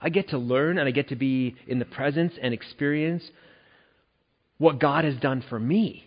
[0.00, 3.22] I get to learn and I get to be in the presence and experience
[4.58, 6.06] what God has done for me.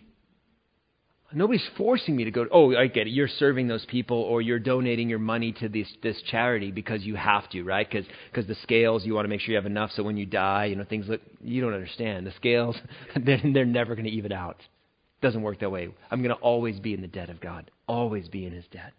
[1.32, 3.10] Nobody's forcing me to go, oh, I get it.
[3.10, 7.14] You're serving those people or you're donating your money to this, this charity because you
[7.14, 7.88] have to, right?
[7.88, 10.64] Because the scales, you want to make sure you have enough so when you die,
[10.64, 12.26] you know, things look, you don't understand.
[12.26, 12.76] The scales,
[13.24, 14.56] they're, they're never going to even out.
[14.58, 15.88] It doesn't work that way.
[16.10, 18.92] I'm going to always be in the debt of God, always be in his debt.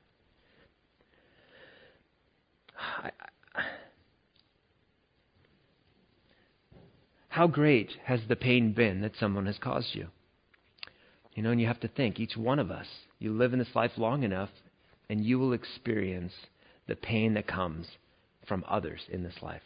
[2.79, 3.11] I,
[7.31, 10.07] how great has the pain been that someone has caused you?
[11.33, 12.87] You know, and you have to think, each one of us,
[13.19, 14.49] you live in this life long enough,
[15.09, 16.33] and you will experience
[16.87, 17.87] the pain that comes
[18.49, 19.61] from others in this life.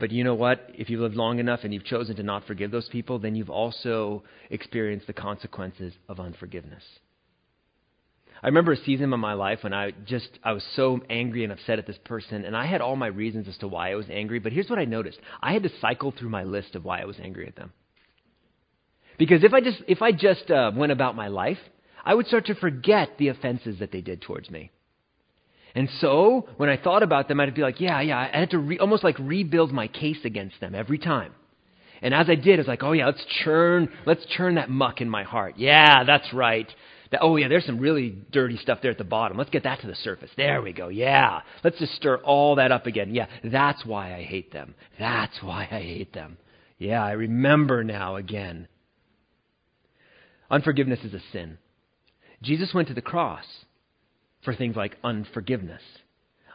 [0.00, 0.70] But you know what?
[0.72, 3.50] If you've lived long enough and you've chosen to not forgive those people, then you've
[3.50, 6.82] also experienced the consequences of unforgiveness.
[8.42, 11.52] I remember a season of my life when I just I was so angry and
[11.52, 14.06] upset at this person, and I had all my reasons as to why I was
[14.10, 14.38] angry.
[14.38, 17.06] But here's what I noticed: I had to cycle through my list of why I
[17.06, 17.72] was angry at them.
[19.18, 21.58] Because if I just, if I just uh, went about my life,
[22.04, 24.70] I would start to forget the offenses that they did towards me.
[25.74, 28.58] And so, when I thought about them, I'd be like, yeah, yeah, I had to
[28.58, 31.32] re- almost like rebuild my case against them every time.
[32.00, 35.08] And as I did, it's like, oh yeah, let's churn, let's churn that muck in
[35.08, 35.54] my heart.
[35.56, 36.72] Yeah, that's right.
[37.14, 39.38] That, oh yeah, there's some really dirty stuff there at the bottom.
[39.38, 40.30] Let's get that to the surface.
[40.36, 40.88] There we go.
[40.88, 41.42] Yeah.
[41.62, 43.14] Let's just stir all that up again.
[43.14, 44.74] Yeah, that's why I hate them.
[44.98, 46.38] That's why I hate them.
[46.76, 48.66] Yeah, I remember now again.
[50.50, 51.58] Unforgiveness is a sin.
[52.42, 53.44] Jesus went to the cross
[54.44, 55.82] for things like unforgiveness.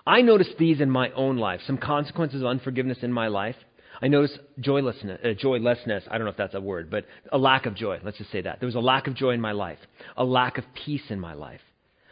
[0.06, 3.56] I noticed these in my own life, some consequences of unforgiveness in my life.
[4.02, 6.04] I noticed joylessness, uh, joylessness.
[6.10, 8.00] I don't know if that's a word, but a lack of joy.
[8.04, 8.60] Let's just say that.
[8.60, 9.80] There was a lack of joy in my life,
[10.16, 11.62] a lack of peace in my life.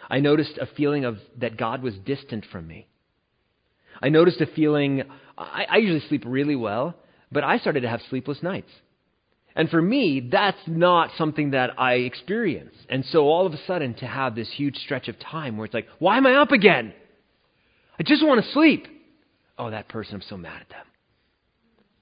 [0.10, 2.88] I noticed a feeling of that God was distant from me.
[4.02, 5.04] I noticed a feeling,
[5.38, 6.96] I, I usually sleep really well,
[7.32, 8.70] but I started to have sleepless nights.
[9.56, 12.76] And for me, that's not something that I experience.
[12.90, 15.74] And so all of a sudden, to have this huge stretch of time where it's
[15.74, 16.94] like, why am I up again?
[18.00, 18.88] I just want to sleep.
[19.58, 20.86] Oh, that person, I'm so mad at them.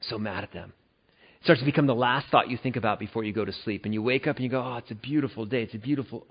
[0.09, 0.73] So mad at them.
[1.39, 3.85] It starts to become the last thought you think about before you go to sleep.
[3.85, 5.63] And you wake up and you go, oh, it's a beautiful day.
[5.63, 6.25] It's a beautiful,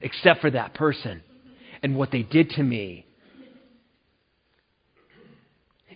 [0.00, 1.22] except for that person
[1.82, 3.06] and what they did to me.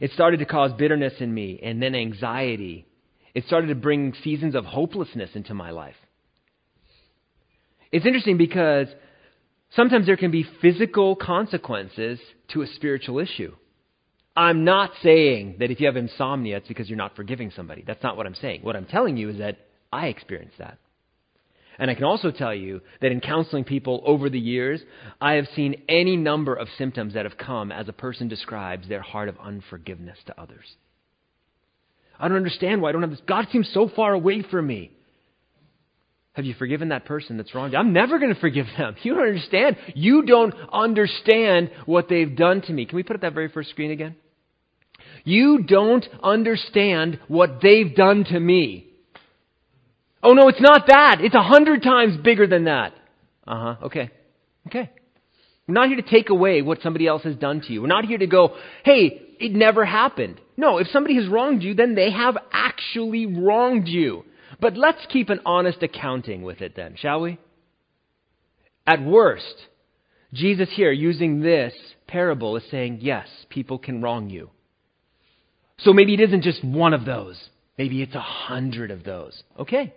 [0.01, 2.87] It started to cause bitterness in me and then anxiety
[3.35, 5.97] it started to bring seasons of hopelessness into my life.
[7.90, 8.87] It's interesting because
[9.75, 12.20] sometimes there can be physical consequences
[12.53, 13.55] to a spiritual issue.
[14.37, 17.85] I'm not saying that if you have insomnia, it's because you're not forgiving somebody.
[17.87, 18.62] That's not what I'm saying.
[18.62, 19.59] What I'm telling you is that
[19.92, 20.79] I experienced that.
[21.79, 24.81] And I can also tell you that in counseling people over the years,
[25.20, 29.03] I have seen any number of symptoms that have come as a person describes their
[29.03, 30.66] heart of unforgiveness to others.
[32.18, 33.20] I don't understand why I don't have this.
[33.27, 34.92] God seems so far away from me.
[36.35, 37.79] Have you forgiven that person that's wronged you?
[37.79, 38.97] I'm never going to forgive them.
[39.03, 39.77] You don't understand.
[39.94, 42.87] You don't understand what they've done to me.
[42.87, 44.16] Can we put up that very first screen again?
[45.24, 48.87] You don't understand what they've done to me.
[50.22, 51.18] Oh no, it's not that.
[51.20, 52.92] It's a hundred times bigger than that.
[53.46, 53.87] Uh huh.
[53.87, 54.10] Okay.
[54.66, 54.90] Okay.
[55.66, 57.80] We're not here to take away what somebody else has done to you.
[57.80, 60.40] We're not here to go, hey, it never happened.
[60.56, 64.24] No, if somebody has wronged you, then they have actually wronged you.
[64.60, 67.38] But let's keep an honest accounting with it then, shall we?
[68.87, 69.54] At worst,
[70.34, 71.72] Jesus here, using this
[72.06, 74.50] parable, is saying, yes, people can wrong you.
[75.78, 77.42] So maybe it isn't just one of those.
[77.76, 79.42] Maybe it's a hundred of those.
[79.58, 79.92] Okay.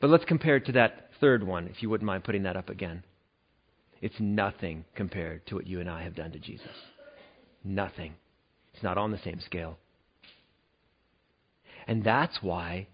[0.00, 2.68] But let's compare it to that third one, if you wouldn't mind putting that up
[2.68, 3.02] again.
[4.02, 6.68] It's nothing compared to what you and I have done to Jesus.
[7.64, 8.14] Nothing.
[8.74, 9.78] It's not on the same scale.
[11.86, 12.88] And that's why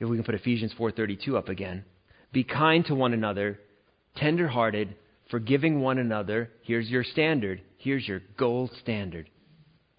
[0.00, 1.84] if we can put Ephesians 4:32 up again,
[2.32, 3.60] be kind to one another,
[4.16, 4.96] tender-hearted,
[5.30, 6.50] forgiving one another.
[6.62, 7.60] Here's your standard.
[7.76, 9.28] Here's your gold standard.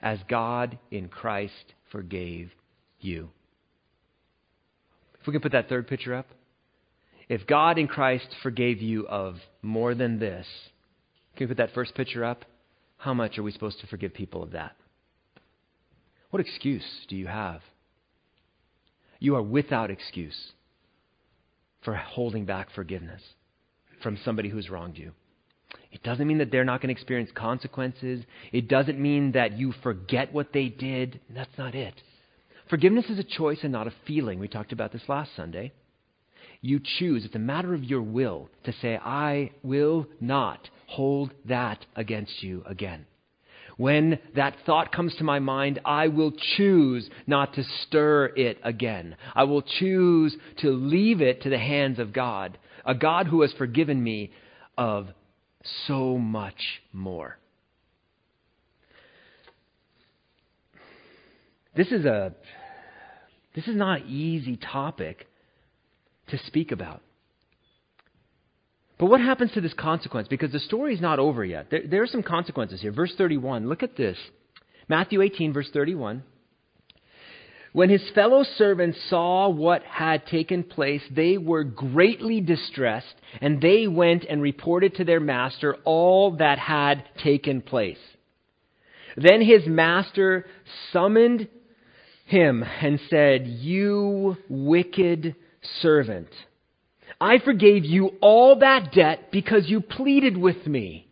[0.04, 2.52] As God in Christ forgave
[3.00, 3.32] you.
[5.20, 6.28] If we can put that third picture up.
[7.30, 10.46] If God in Christ forgave you of more than this,
[11.36, 12.46] can we put that first picture up?
[12.98, 14.76] How much are we supposed to forgive people of that?
[16.30, 17.62] What excuse do you have?
[19.24, 20.52] you are without excuse
[21.82, 23.22] for holding back forgiveness
[24.02, 25.14] from somebody who's wronged you.
[25.94, 28.24] It doesn't mean that they're not going to experience consequences.
[28.52, 31.20] It doesn't mean that you forget what they did.
[31.30, 31.94] That's not it.
[32.70, 34.40] Forgiveness is a choice and not a feeling.
[34.40, 35.72] We talked about this last Sunday.
[36.62, 41.86] You choose, it's a matter of your will to say, I will not hold that
[41.96, 43.06] against you again.
[43.78, 49.16] When that thought comes to my mind, I will choose not to stir it again.
[49.36, 53.52] I will choose to leave it to the hands of God, a God who has
[53.54, 54.32] forgiven me
[54.78, 55.10] of
[55.88, 57.38] so much more.
[61.76, 62.34] This is a
[63.56, 65.28] this is not an easy topic
[66.30, 67.02] to speak about.
[68.98, 70.28] But what happens to this consequence?
[70.28, 71.70] Because the story is not over yet.
[71.70, 72.92] There, there, are some consequences here.
[72.92, 74.18] Verse 31, look at this.
[74.88, 76.24] Matthew 18, verse 31.
[77.74, 83.88] When his fellow servants saw what had taken place, they were greatly distressed, and they
[83.88, 87.98] went and reported to their master all that had taken place.
[89.18, 90.46] Then his master
[90.92, 91.48] summoned
[92.26, 95.36] him and said, You wicked
[95.82, 96.30] servant.
[97.20, 101.08] I forgave you all that debt because you pleaded with me.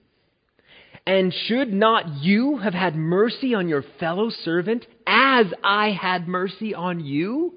[1.06, 6.76] And should not you have had mercy on your fellow servant as I had mercy
[6.76, 7.56] on you?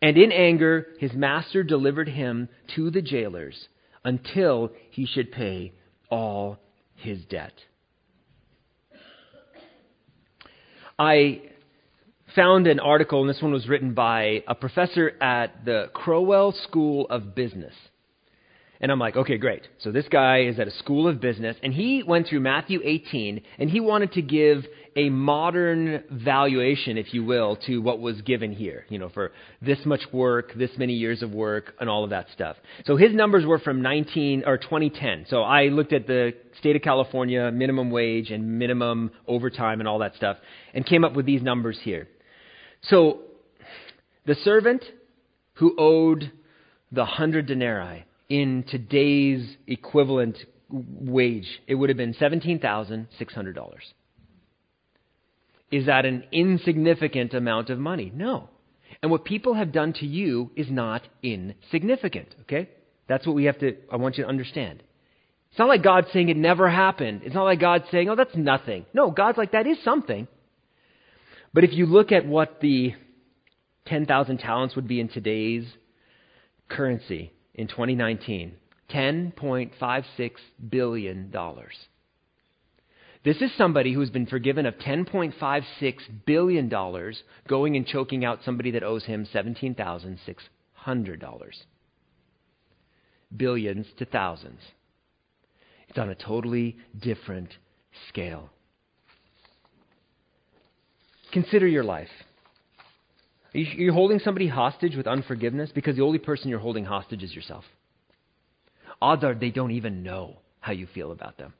[0.00, 3.68] And in anger, his master delivered him to the jailers
[4.04, 5.72] until he should pay
[6.10, 6.58] all
[6.94, 7.52] his debt.
[10.98, 11.42] I
[12.34, 17.06] found an article, and this one was written by a professor at the Crowell School
[17.10, 17.74] of Business.
[18.82, 19.62] And I'm like, okay, great.
[19.80, 23.42] So this guy is at a school of business, and he went through Matthew 18,
[23.58, 24.64] and he wanted to give
[24.96, 28.86] a modern valuation, if you will, to what was given here.
[28.88, 32.28] You know, for this much work, this many years of work, and all of that
[32.32, 32.56] stuff.
[32.86, 35.26] So his numbers were from 19 or 2010.
[35.28, 39.98] So I looked at the state of California minimum wage and minimum overtime and all
[39.98, 40.38] that stuff,
[40.72, 42.08] and came up with these numbers here.
[42.84, 43.20] So
[44.24, 44.82] the servant
[45.54, 46.32] who owed
[46.90, 50.38] the hundred denarii in today's equivalent
[50.70, 53.74] wage, it would have been $17,600.
[55.72, 58.10] Is that an insignificant amount of money?
[58.14, 58.48] No.
[59.02, 62.70] And what people have done to you is not insignificant, okay?
[63.08, 64.82] That's what we have to, I want you to understand.
[65.50, 67.22] It's not like God's saying it never happened.
[67.24, 68.86] It's not like God's saying, oh, that's nothing.
[68.94, 70.28] No, God's like, that is something.
[71.52, 72.94] But if you look at what the
[73.86, 75.64] 10,000 talents would be in today's
[76.68, 78.52] currency in 2019,
[78.90, 80.30] $10.56
[80.70, 81.30] billion.
[83.22, 85.94] This is somebody who's been forgiven of $10.56
[86.24, 86.70] billion
[87.46, 91.52] going and choking out somebody that owes him $17,600.
[93.36, 94.60] Billions to thousands.
[95.88, 97.50] It's on a totally different
[98.08, 98.48] scale.
[101.30, 102.08] Consider your life.
[103.54, 105.70] Are you holding somebody hostage with unforgiveness?
[105.74, 107.64] Because the only person you're holding hostage is yourself.
[109.02, 111.54] Odds are they don't even know how you feel about them.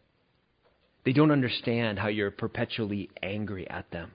[1.05, 4.13] They don't understand how you're perpetually angry at them.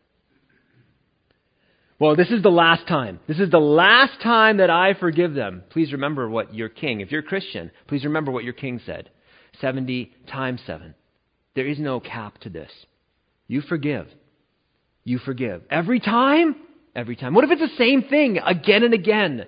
[1.97, 3.19] Well, this is the last time.
[3.27, 5.63] This is the last time that I forgive them.
[5.69, 9.09] Please remember what your king, if you're a Christian, please remember what your king said
[9.61, 10.93] 70 times 7.
[11.55, 12.71] There is no cap to this.
[13.47, 14.07] You forgive
[15.05, 15.61] you forgive.
[15.69, 16.55] Every time?
[16.95, 17.33] Every time.
[17.33, 19.45] What if it's the same thing again and again?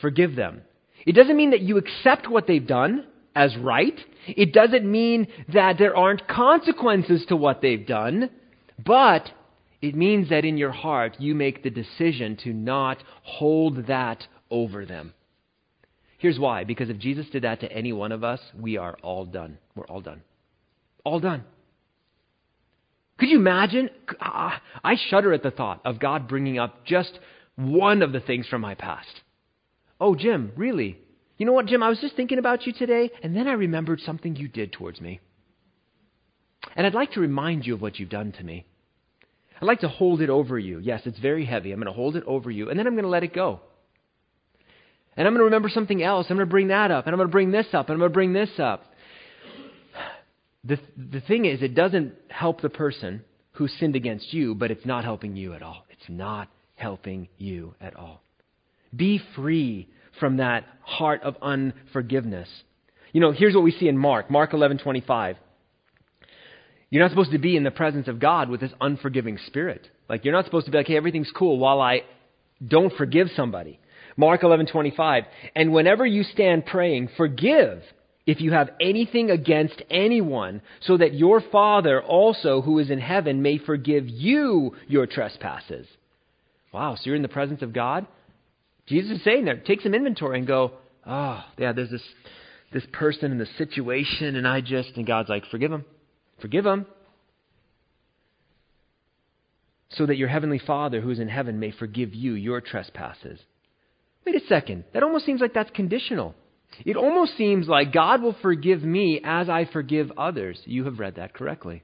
[0.00, 0.62] Forgive them.
[1.06, 3.98] It doesn't mean that you accept what they've done as right.
[4.26, 8.30] It doesn't mean that there aren't consequences to what they've done.
[8.84, 9.30] But
[9.80, 14.84] it means that in your heart you make the decision to not hold that over
[14.84, 15.14] them.
[16.18, 16.64] Here's why.
[16.64, 19.58] Because if Jesus did that to any one of us, we are all done.
[19.74, 20.22] We're all done.
[21.04, 21.44] All done.
[23.18, 23.90] Could you imagine?
[24.20, 27.18] Ah, I shudder at the thought of God bringing up just
[27.56, 29.22] one of the things from my past.
[30.00, 30.98] Oh, Jim, really?
[31.38, 31.82] You know what, Jim?
[31.82, 35.00] I was just thinking about you today, and then I remembered something you did towards
[35.00, 35.20] me.
[36.76, 38.66] And I'd like to remind you of what you've done to me.
[39.60, 40.78] I'd like to hold it over you.
[40.78, 41.72] Yes, it's very heavy.
[41.72, 43.60] I'm going to hold it over you, and then I'm going to let it go.
[45.16, 46.26] And I'm going to remember something else.
[46.28, 48.00] I'm going to bring that up, and I'm going to bring this up, and I'm
[48.00, 48.92] going to bring this up.
[50.64, 54.86] The, the thing is, it doesn't help the person who sinned against you, but it's
[54.86, 55.84] not helping you at all.
[55.90, 58.22] It's not helping you at all.
[58.94, 59.88] Be free
[60.20, 62.48] from that heart of unforgiveness.
[63.12, 65.36] You know, here's what we see in Mark, Mark 11:25.
[66.90, 69.88] You're not supposed to be in the presence of God with this unforgiving spirit.
[70.08, 72.02] Like you're not supposed to be like, "Hey, everything's cool while I
[72.66, 73.80] Don't forgive somebody.
[74.16, 77.82] Mark 11:25, and whenever you stand praying, forgive
[78.26, 83.42] if you have anything against anyone, so that your Father also who is in heaven
[83.42, 85.86] may forgive you your trespasses.
[86.72, 88.06] Wow, so you're in the presence of God?
[88.86, 90.72] Jesus is saying there, take some inventory and go,
[91.06, 92.02] oh, yeah, there's this,
[92.72, 95.84] this person in the situation, and I just, and God's like, forgive him.
[96.40, 96.86] Forgive him.
[99.90, 103.38] So that your heavenly Father who is in heaven may forgive you your trespasses.
[104.26, 104.84] Wait a second.
[104.92, 106.34] That almost seems like that's conditional.
[106.84, 110.60] It almost seems like God will forgive me as I forgive others.
[110.64, 111.82] You have read that correctly.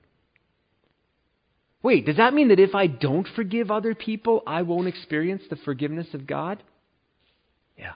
[1.83, 5.57] Wait, does that mean that if I don't forgive other people, I won't experience the
[5.57, 6.63] forgiveness of God?
[7.79, 7.93] Yeah.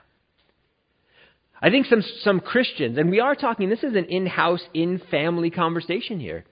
[1.61, 4.99] I think some, some Christians, and we are talking, this is an in house, in
[5.11, 6.45] family conversation here.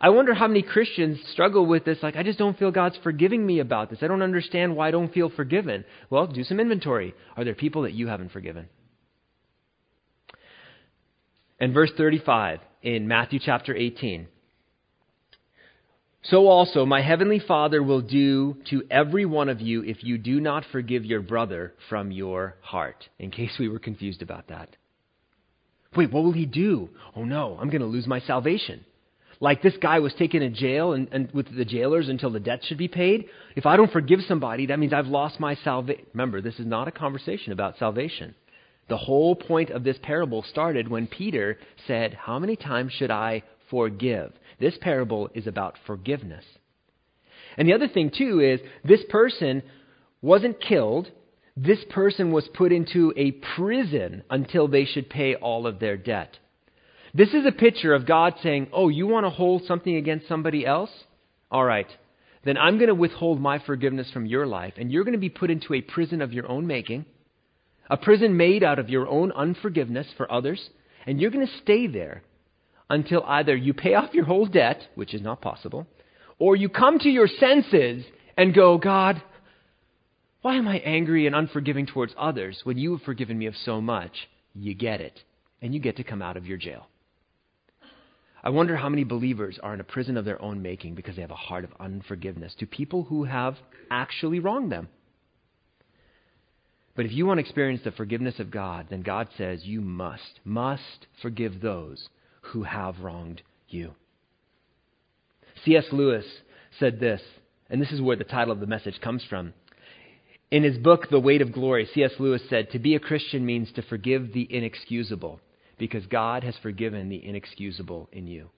[0.00, 3.44] I wonder how many Christians struggle with this, like, I just don't feel God's forgiving
[3.44, 4.00] me about this.
[4.02, 5.84] I don't understand why I don't feel forgiven.
[6.10, 7.14] Well, do some inventory.
[7.36, 8.68] Are there people that you haven't forgiven?
[11.62, 14.26] And verse 35 in Matthew chapter 18.
[16.24, 20.40] So also my heavenly Father will do to every one of you if you do
[20.40, 23.08] not forgive your brother from your heart.
[23.20, 24.70] In case we were confused about that.
[25.94, 26.88] Wait, what will he do?
[27.14, 28.84] Oh no, I'm going to lose my salvation.
[29.38, 32.64] Like this guy was taken to jail and, and with the jailers until the debt
[32.64, 33.26] should be paid.
[33.54, 36.06] If I don't forgive somebody, that means I've lost my salvation.
[36.12, 38.34] Remember, this is not a conversation about salvation.
[38.88, 43.42] The whole point of this parable started when Peter said, How many times should I
[43.70, 44.32] forgive?
[44.60, 46.44] This parable is about forgiveness.
[47.56, 49.62] And the other thing, too, is this person
[50.20, 51.10] wasn't killed.
[51.56, 56.38] This person was put into a prison until they should pay all of their debt.
[57.14, 60.66] This is a picture of God saying, Oh, you want to hold something against somebody
[60.66, 60.90] else?
[61.50, 61.88] All right.
[62.44, 65.28] Then I'm going to withhold my forgiveness from your life, and you're going to be
[65.28, 67.04] put into a prison of your own making,
[67.90, 70.70] a prison made out of your own unforgiveness for others,
[71.06, 72.22] and you're going to stay there
[72.88, 75.86] until either you pay off your whole debt, which is not possible,
[76.38, 78.04] or you come to your senses
[78.36, 79.22] and go, God,
[80.42, 83.80] why am I angry and unforgiving towards others when you have forgiven me of so
[83.80, 84.12] much?
[84.54, 85.20] You get it,
[85.60, 86.88] and you get to come out of your jail.
[88.44, 91.22] I wonder how many believers are in a prison of their own making because they
[91.22, 93.54] have a heart of unforgiveness to people who have
[93.90, 94.88] actually wronged them.
[96.94, 100.40] But if you want to experience the forgiveness of God, then God says you must,
[100.44, 102.08] must forgive those
[102.42, 103.92] who have wronged you.
[105.64, 105.86] C.S.
[105.92, 106.26] Lewis
[106.78, 107.22] said this,
[107.70, 109.54] and this is where the title of the message comes from.
[110.50, 112.12] In his book, The Weight of Glory, C.S.
[112.18, 115.40] Lewis said, To be a Christian means to forgive the inexcusable
[115.78, 118.50] because God has forgiven the inexcusable in you.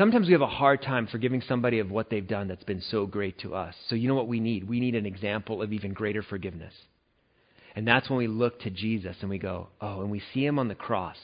[0.00, 3.04] Sometimes we have a hard time forgiving somebody of what they've done that's been so
[3.04, 3.74] great to us.
[3.88, 4.66] So, you know what we need?
[4.66, 6.72] We need an example of even greater forgiveness.
[7.76, 10.58] And that's when we look to Jesus and we go, oh, and we see him
[10.58, 11.18] on the cross.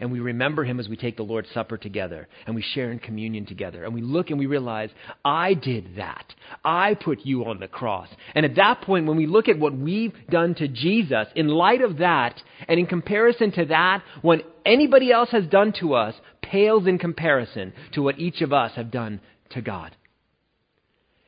[0.00, 2.98] And we remember him as we take the Lord's Supper together and we share in
[2.98, 3.84] communion together.
[3.84, 4.90] And we look and we realize,
[5.24, 6.34] I did that.
[6.64, 8.08] I put you on the cross.
[8.34, 11.82] And at that point, when we look at what we've done to Jesus, in light
[11.82, 16.86] of that, and in comparison to that, what anybody else has done to us pales
[16.86, 19.20] in comparison to what each of us have done
[19.50, 19.94] to God.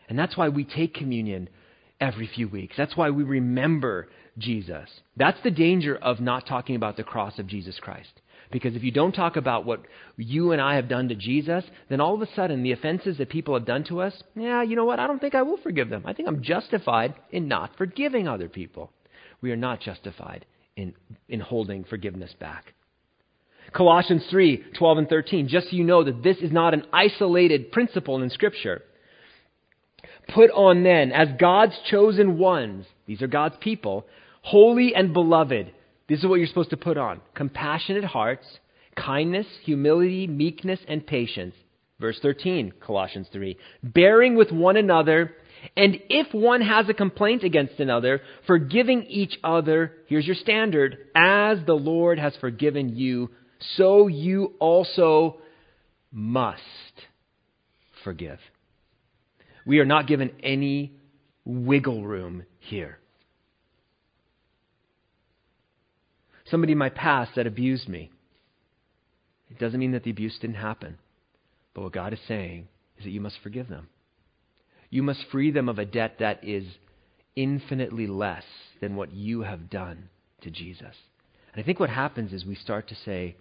[0.08, 1.48] And that's why we take communion
[2.00, 2.76] every few weeks.
[2.76, 4.88] That's why we remember Jesus.
[5.16, 8.20] That's the danger of not talking about the cross of Jesus Christ.
[8.50, 9.82] Because if you don't talk about what
[10.16, 13.28] you and I have done to Jesus, then all of a sudden the offenses that
[13.28, 14.98] people have done to us, yeah, you know what?
[14.98, 16.04] I don't think I will forgive them.
[16.06, 18.90] I think I'm justified in not forgiving other people.
[19.42, 20.46] We are not justified
[20.76, 20.94] in,
[21.28, 22.72] in holding forgiveness back.
[23.72, 27.70] Colossians 3 12 and 13, just so you know that this is not an isolated
[27.70, 28.82] principle in Scripture.
[30.34, 34.06] Put on then, as God's chosen ones, these are God's people,
[34.42, 35.72] holy and beloved
[36.08, 38.46] this is what you're supposed to put on compassionate hearts,
[38.96, 41.54] kindness, humility, meekness, and patience.
[42.00, 43.56] Verse 13, Colossians 3.
[43.82, 45.34] Bearing with one another,
[45.76, 51.58] and if one has a complaint against another, forgiving each other, here's your standard, as
[51.66, 53.30] the Lord has forgiven you,
[53.76, 55.38] so you also
[56.12, 56.62] must
[58.04, 58.38] forgive.
[59.66, 60.92] We are not given any
[61.44, 62.98] wiggle room here.
[66.50, 68.10] Somebody in my past that abused me.
[69.50, 70.98] It doesn't mean that the abuse didn't happen.
[71.74, 72.68] But what God is saying
[72.98, 73.88] is that you must forgive them.
[74.90, 76.64] You must free them of a debt that is
[77.36, 78.44] infinitely less
[78.80, 80.08] than what you have done
[80.42, 80.94] to Jesus.
[81.52, 83.36] And I think what happens is we start to say,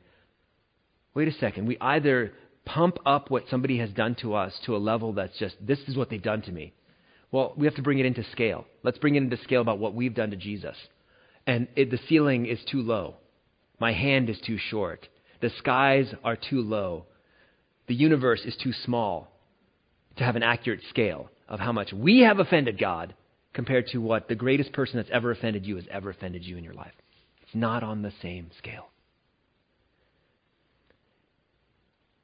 [1.13, 2.33] wait a second, we either
[2.65, 5.95] pump up what somebody has done to us to a level that's just, this is
[5.95, 6.73] what they've done to me.
[7.31, 8.65] Well, we have to bring it into scale.
[8.83, 10.75] Let's bring it into scale about what we've done to Jesus.
[11.47, 13.15] And it, the ceiling is too low.
[13.79, 15.07] My hand is too short.
[15.41, 17.05] The skies are too low.
[17.87, 19.31] The universe is too small
[20.17, 23.15] to have an accurate scale of how much we have offended God
[23.53, 26.63] compared to what the greatest person that's ever offended you has ever offended you in
[26.63, 26.91] your life.
[27.43, 28.89] It's not on the same scale.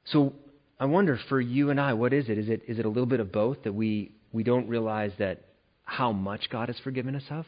[0.04, 0.34] So
[0.78, 2.36] I wonder for you and I, what is it?
[2.36, 5.42] Is it is it a little bit of both that we we don't realize that
[5.84, 7.46] how much God has forgiven us of,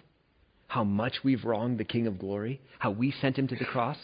[0.67, 3.97] how much we've wronged the King of Glory, how we sent him to the cross?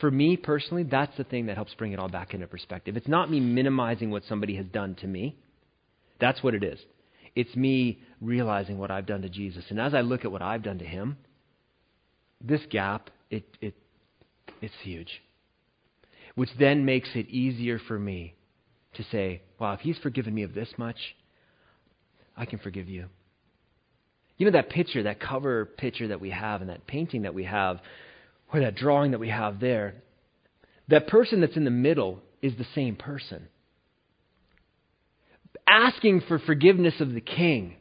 [0.00, 2.96] For me personally, that's the thing that helps bring it all back into perspective.
[2.96, 5.36] It's not me minimizing what somebody has done to me.
[6.20, 6.78] That's what it is.
[7.34, 9.64] It's me realizing what I've done to Jesus.
[9.70, 11.16] And as I look at what I've done to him,
[12.40, 13.74] this gap, it, it,
[14.60, 15.22] it's huge.
[16.34, 18.34] Which then makes it easier for me
[18.94, 20.98] to say, wow, if he's forgiven me of this much,
[22.36, 23.06] I can forgive you.
[24.36, 27.44] You know that picture, that cover picture that we have, and that painting that we
[27.44, 27.80] have,
[28.52, 29.94] or that drawing that we have there,
[30.88, 33.48] that person that's in the middle is the same person.
[35.66, 37.76] Asking for forgiveness of the king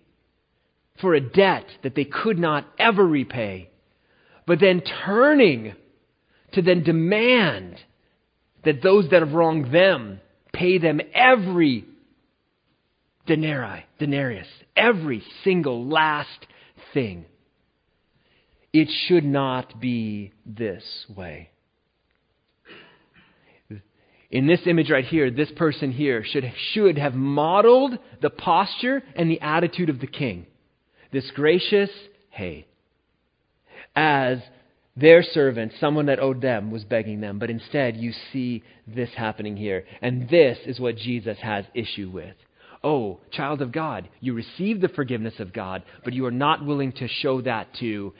[1.01, 3.69] for a debt that they could not ever repay,
[4.45, 5.73] but then turning
[6.53, 7.75] to then demand
[8.63, 10.19] that those that have wronged them
[10.53, 11.85] pay them every
[13.25, 16.45] denarii, denarius, every single last
[16.93, 17.25] thing.
[18.71, 20.83] It should not be this
[21.15, 21.49] way.
[24.31, 29.29] In this image right here, this person here should, should have modeled the posture and
[29.29, 30.47] the attitude of the king.
[31.11, 31.91] This gracious,
[32.31, 32.65] hey,
[33.95, 34.39] as
[34.95, 37.37] their servant, someone that owed them, was begging them.
[37.37, 39.85] But instead, you see this happening here.
[40.01, 42.35] And this is what Jesus has issue with.
[42.83, 46.91] Oh, child of God, you receive the forgiveness of God, but you are not willing
[46.93, 48.13] to show that to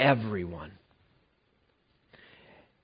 [0.00, 0.72] everyone.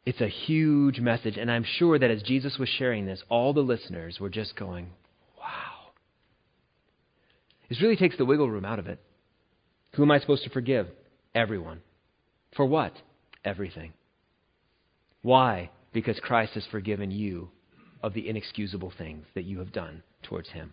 [0.04, 3.60] It's a huge message, and I'm sure that as Jesus was sharing this, all the
[3.60, 4.90] listeners were just going,
[5.38, 5.92] wow.
[7.70, 9.00] This really takes the wiggle room out of it.
[9.94, 10.88] Who am I supposed to forgive?
[11.34, 11.80] Everyone.
[12.54, 12.92] For what?
[13.46, 13.94] Everything.
[15.22, 15.70] Why?
[15.94, 17.48] Because Christ has forgiven you
[18.02, 20.72] of the inexcusable things that you have done towards him.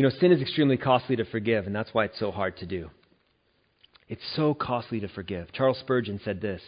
[0.00, 2.64] You know, sin is extremely costly to forgive, and that's why it's so hard to
[2.64, 2.88] do.
[4.08, 5.52] It's so costly to forgive.
[5.52, 6.62] Charles Spurgeon said this.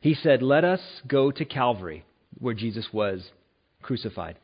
[0.00, 2.04] He said, Let us go to Calvary,
[2.36, 3.30] where Jesus was
[3.80, 4.38] crucified,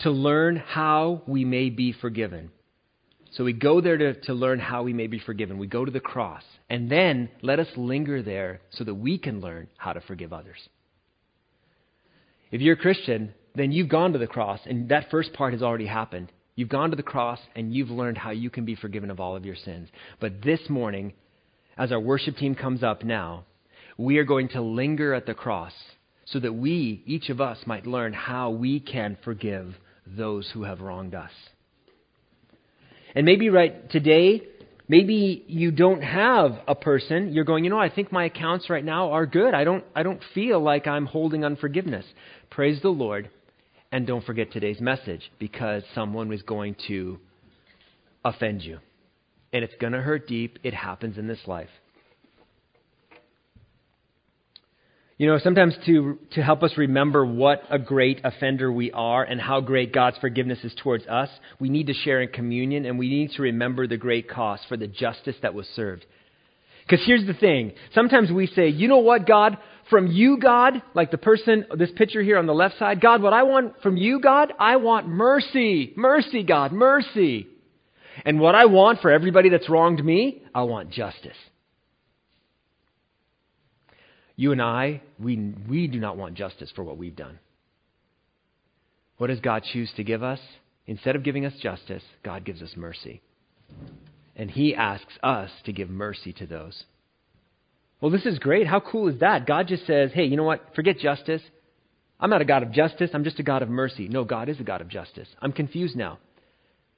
[0.00, 2.50] to learn how we may be forgiven.
[3.30, 5.56] So we go there to, to learn how we may be forgiven.
[5.56, 6.42] We go to the cross.
[6.68, 10.58] And then let us linger there so that we can learn how to forgive others.
[12.50, 15.62] If you're a Christian, then you've gone to the cross, and that first part has
[15.62, 16.30] already happened.
[16.58, 19.36] You've gone to the cross and you've learned how you can be forgiven of all
[19.36, 19.88] of your sins.
[20.18, 21.12] But this morning,
[21.76, 23.44] as our worship team comes up now,
[23.96, 25.72] we are going to linger at the cross
[26.24, 29.72] so that we, each of us, might learn how we can forgive
[30.04, 31.30] those who have wronged us.
[33.14, 34.42] And maybe right today,
[34.88, 38.84] maybe you don't have a person, you're going, you know, I think my accounts right
[38.84, 39.54] now are good.
[39.54, 42.04] I don't, I don't feel like I'm holding unforgiveness.
[42.50, 43.30] Praise the Lord.
[43.90, 47.18] And don't forget today's message because someone is going to
[48.24, 48.78] offend you.
[49.52, 50.58] And it's going to hurt deep.
[50.62, 51.70] It happens in this life.
[55.16, 59.40] You know, sometimes to, to help us remember what a great offender we are and
[59.40, 61.28] how great God's forgiveness is towards us,
[61.58, 64.76] we need to share in communion and we need to remember the great cost for
[64.76, 66.06] the justice that was served.
[66.86, 67.72] Because here's the thing.
[67.94, 69.58] Sometimes we say, you know what, God?
[69.90, 73.32] From you, God, like the person, this picture here on the left side, God, what
[73.32, 75.94] I want from you, God, I want mercy.
[75.96, 77.46] Mercy, God, mercy.
[78.24, 81.36] And what I want for everybody that's wronged me, I want justice.
[84.36, 87.38] You and I, we, we do not want justice for what we've done.
[89.16, 90.40] What does God choose to give us?
[90.86, 93.20] Instead of giving us justice, God gives us mercy.
[94.36, 96.84] And he asks us to give mercy to those.
[98.00, 98.66] Well, this is great.
[98.66, 99.46] How cool is that?
[99.46, 100.74] God just says, hey, you know what?
[100.74, 101.42] Forget justice.
[102.20, 103.10] I'm not a God of justice.
[103.12, 104.08] I'm just a God of mercy.
[104.08, 105.28] No, God is a God of justice.
[105.40, 106.18] I'm confused now.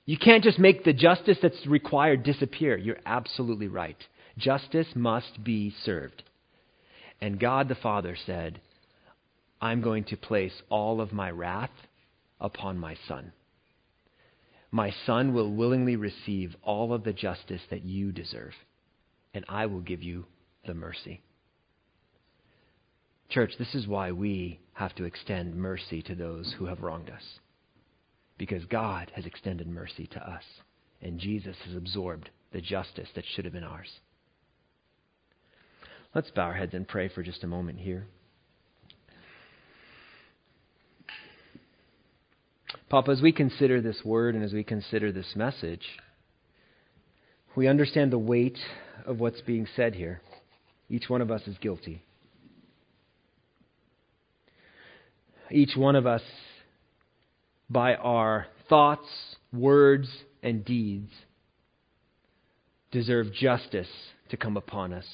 [0.06, 2.76] You can't just make the justice that's required disappear.
[2.76, 3.96] You're absolutely right.
[4.38, 6.22] Justice must be served.
[7.20, 8.60] And God the Father said,
[9.60, 11.70] I'm going to place all of my wrath
[12.40, 13.32] upon my Son
[14.70, 18.52] my son will willingly receive all of the justice that you deserve,
[19.34, 20.26] and I will give you
[20.66, 21.22] the mercy.
[23.28, 27.38] Church, this is why we have to extend mercy to those who have wronged us.
[28.40, 30.42] because God has extended mercy to us,
[31.02, 34.00] and Jesus has absorbed the justice that should have been ours.
[36.14, 38.06] Let's bow our heads and pray for just a moment here.
[42.88, 45.84] Papa, as we consider this word and as we consider this message,
[47.54, 48.58] we understand the weight
[49.04, 50.22] of what's being said here.
[50.90, 52.02] Each one of us is guilty.
[55.52, 56.22] Each one of us,
[57.70, 59.06] by our thoughts,
[59.52, 60.08] words,
[60.42, 61.10] and deeds,
[62.90, 63.88] deserve justice
[64.30, 65.06] to come upon us.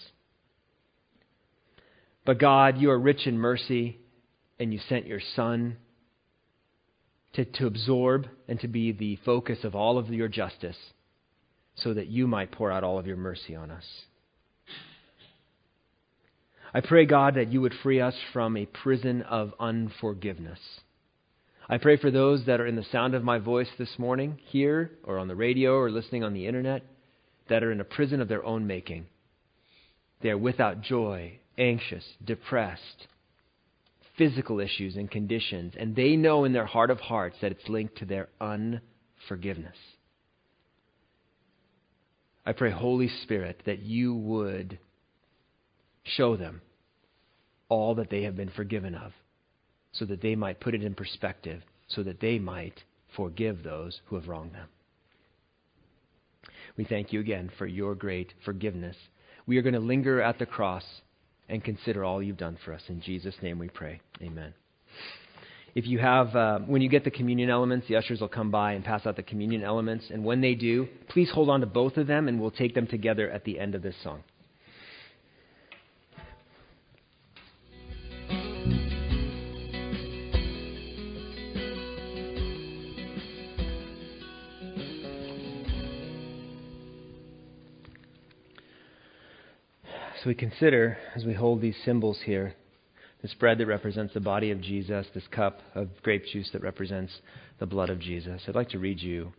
[2.25, 3.99] But God, you are rich in mercy,
[4.59, 5.77] and you sent your Son
[7.35, 10.77] to, to absorb and to be the focus of all of your justice
[11.77, 13.85] so that you might pour out all of your mercy on us.
[16.77, 20.59] I pray, God, that you would free us from a prison of unforgiveness.
[21.71, 24.91] I pray for those that are in the sound of my voice this morning, here
[25.03, 26.85] or on the radio or listening on the internet,
[27.49, 29.07] that are in a prison of their own making.
[30.21, 33.07] They are without joy, anxious, depressed,
[34.19, 37.97] physical issues and conditions, and they know in their heart of hearts that it's linked
[38.01, 39.79] to their unforgiveness.
[42.45, 44.79] I pray, Holy Spirit, that you would
[46.05, 46.61] show them
[47.69, 49.13] all that they have been forgiven of,
[49.93, 52.83] so that they might put it in perspective, so that they might
[53.17, 54.69] forgive those who have wronged them.
[56.77, 58.97] We thank you again for your great forgiveness.
[59.47, 60.85] We are going to linger at the cross
[61.49, 62.83] and consider all you've done for us.
[62.89, 64.01] In Jesus' name we pray.
[64.21, 64.53] Amen.
[65.75, 68.73] If you have, uh, when you get the communion elements, the ushers will come by
[68.73, 70.07] and pass out the communion elements.
[70.11, 72.87] And when they do, please hold on to both of them and we'll take them
[72.87, 74.25] together at the end of this song.
[90.27, 92.55] We consider, as we hold these symbols here,
[93.23, 97.13] this bread that represents the body of Jesus, this cup of grape juice that represents
[97.61, 98.43] the blood of Jesus.
[98.49, 99.33] I'd like to read you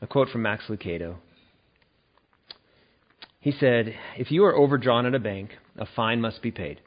[0.00, 1.16] a quote from Max Lucado.
[3.40, 6.80] He said, If you are overdrawn at a bank, a fine must be paid.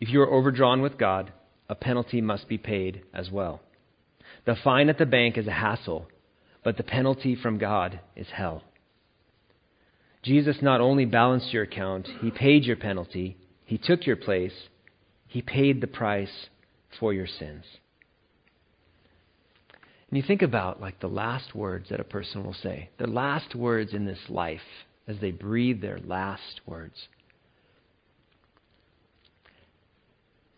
[0.00, 1.34] If you are overdrawn with God,
[1.68, 3.60] a penalty must be paid as well.
[4.46, 6.08] The fine at the bank is a hassle,
[6.64, 8.62] but the penalty from God is hell.
[10.22, 14.52] Jesus not only balanced your account, he paid your penalty, he took your place,
[15.26, 16.48] he paid the price
[16.98, 17.64] for your sins.
[20.10, 23.54] And you think about like the last words that a person will say, their last
[23.54, 24.60] words in this life
[25.06, 26.94] as they breathe their last words.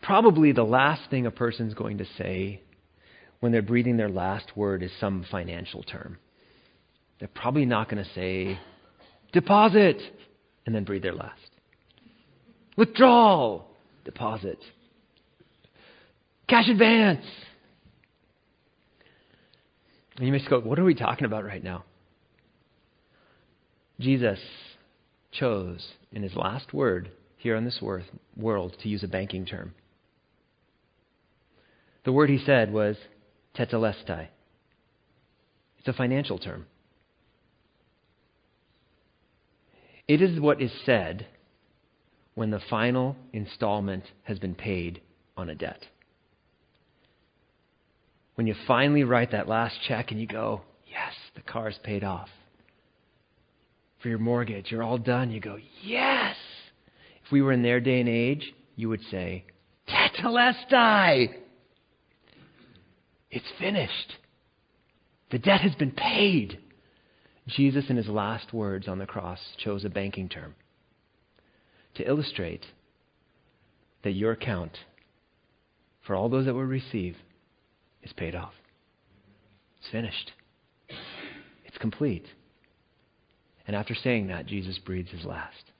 [0.01, 2.61] Probably the last thing a person's going to say
[3.39, 6.17] when they're breathing their last word is some financial term.
[7.19, 8.59] They're probably not going to say,
[9.33, 10.01] deposit,
[10.65, 11.39] and then breathe their last.
[12.77, 13.67] Withdrawal,
[14.05, 14.59] deposit.
[16.47, 17.25] Cash advance.
[20.17, 21.83] And you may go, what are we talking about right now?
[23.99, 24.39] Jesus
[25.31, 27.81] chose in his last word here on this
[28.37, 29.73] world to use a banking term.
[32.05, 32.97] The word he said was
[33.57, 34.27] tetelestai.
[35.79, 36.65] It's a financial term.
[40.07, 41.27] It is what is said
[42.35, 45.01] when the final installment has been paid
[45.37, 45.85] on a debt.
[48.35, 52.29] When you finally write that last check and you go, yes, the car's paid off.
[54.01, 55.31] For your mortgage, you're all done.
[55.31, 56.35] You go, yes.
[57.25, 59.45] If we were in their day and age, you would say,
[59.87, 61.29] Tetelestai!
[63.31, 64.13] It's finished.
[65.31, 66.59] The debt has been paid.
[67.47, 70.55] Jesus, in his last words on the cross, chose a banking term
[71.95, 72.65] to illustrate
[74.03, 74.77] that your account
[76.05, 77.17] for all those that will receive
[78.01, 78.53] is paid off.
[79.79, 80.31] It's finished.
[81.65, 82.25] It's complete.
[83.67, 85.71] And after saying that, Jesus breathes his last.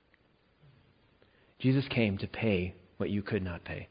[1.59, 3.87] Jesus came to pay what you could not pay.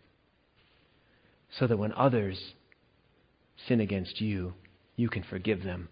[1.59, 2.55] So that when others
[3.69, 4.55] sin against you,
[4.97, 5.89] you can forgive them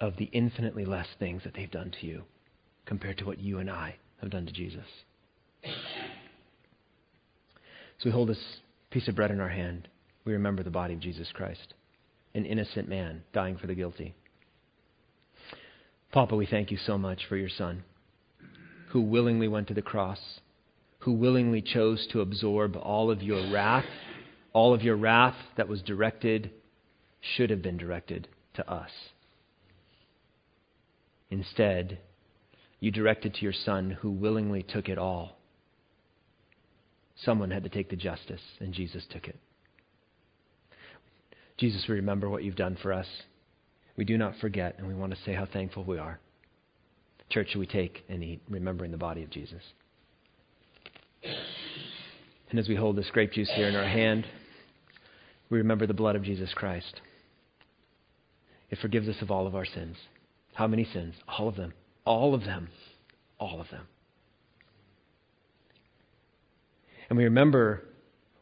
[0.00, 2.22] of the infinitely less things that they've done to you
[2.86, 4.84] compared to what you and I have done to Jesus.
[7.98, 9.88] So we hold this piece of bread in our hand.
[10.24, 11.74] We remember the body of Jesus Christ,
[12.34, 14.14] an innocent man dying for the guilty.
[16.12, 17.84] Papa, we thank you so much for your son
[18.90, 20.20] who willingly went to the cross,
[21.00, 23.84] who willingly chose to absorb all of your wrath,
[24.52, 26.50] all of your wrath that was directed
[27.20, 28.90] should have been directed to us.
[31.30, 31.98] Instead,
[32.80, 35.38] you directed to your Son who willingly took it all.
[37.16, 39.38] Someone had to take the justice, and Jesus took it.
[41.56, 43.06] Jesus, we remember what you've done for us.
[43.96, 46.18] We do not forget, and we want to say how thankful we are.
[47.30, 49.62] Church, we take and eat, remembering the body of Jesus?
[52.50, 54.26] And as we hold this grape juice here in our hand,
[55.48, 57.00] we remember the blood of Jesus Christ.
[58.70, 59.96] It forgives us of all of our sins.
[60.54, 61.14] How many sins?
[61.28, 61.74] All of them.
[62.04, 62.68] All of them.
[63.38, 63.86] All of them.
[67.08, 67.84] And we remember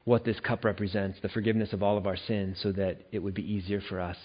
[0.04, 3.34] what this cup represents the forgiveness of all of our sins so that it would
[3.34, 4.16] be easier for us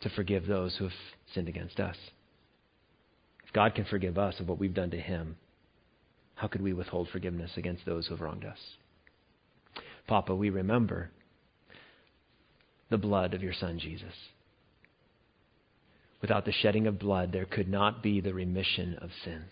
[0.00, 0.92] to forgive those who have
[1.34, 1.96] sinned against us.
[3.46, 5.36] If God can forgive us of what we've done to Him,
[6.34, 8.58] how could we withhold forgiveness against those who have wronged us?
[10.08, 11.10] Papa, we remember
[12.90, 14.14] the blood of your Son, Jesus.
[16.22, 19.50] Without the shedding of blood, there could not be the remission of sins.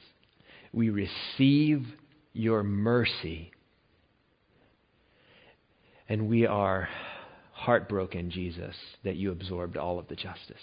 [0.72, 1.84] We receive
[2.32, 3.50] your mercy,
[6.08, 6.88] and we are
[7.52, 10.62] heartbroken, Jesus, that you absorbed all of the justice.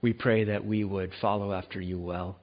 [0.00, 2.38] We pray that we would follow after you well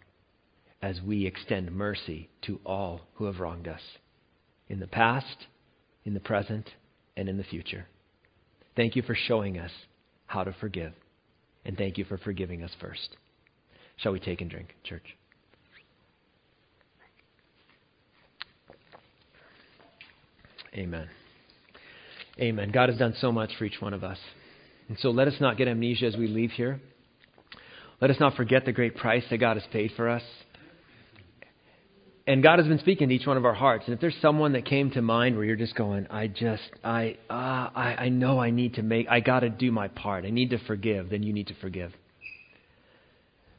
[0.83, 3.81] as we extend mercy to all who have wronged us
[4.69, 5.47] in the past,
[6.03, 6.69] in the present,
[7.17, 7.87] and in the future.
[8.75, 9.71] Thank you for showing us
[10.25, 10.93] how to forgive,
[11.65, 13.17] and thank you for forgiving us first.
[13.97, 15.15] Shall we take and drink, church?
[20.75, 21.07] Amen.
[22.39, 22.71] Amen.
[22.71, 24.17] God has done so much for each one of us.
[24.89, 26.81] And so let us not get amnesia as we leave here.
[28.01, 30.21] Let us not forget the great price that God has paid for us.
[32.27, 33.85] And God has been speaking to each one of our hearts.
[33.85, 37.17] And if there's someone that came to mind where you're just going, I just, I,
[37.29, 40.25] uh, I, I know I need to make, I got to do my part.
[40.25, 41.11] I need to forgive.
[41.11, 41.91] Then you need to forgive.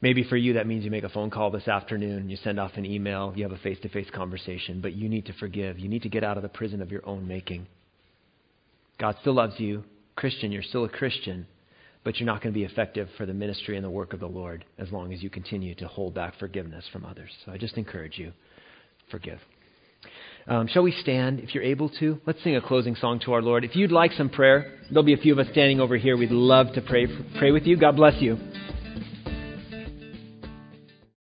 [0.00, 2.72] Maybe for you that means you make a phone call this afternoon, you send off
[2.74, 5.78] an email, you have a face to face conversation, but you need to forgive.
[5.78, 7.66] You need to get out of the prison of your own making.
[8.98, 9.84] God still loves you.
[10.16, 11.46] Christian, you're still a Christian,
[12.04, 14.26] but you're not going to be effective for the ministry and the work of the
[14.26, 17.30] Lord as long as you continue to hold back forgiveness from others.
[17.44, 18.32] So I just encourage you
[19.10, 19.40] forgive.
[20.48, 22.20] Um, shall we stand if you're able to?
[22.24, 23.64] Let's sing a closing song to our Lord.
[23.64, 26.16] If you'd like some prayer, there'll be a few of us standing over here.
[26.16, 27.06] We'd love to pray,
[27.38, 27.76] pray with you.
[27.76, 28.38] God bless you.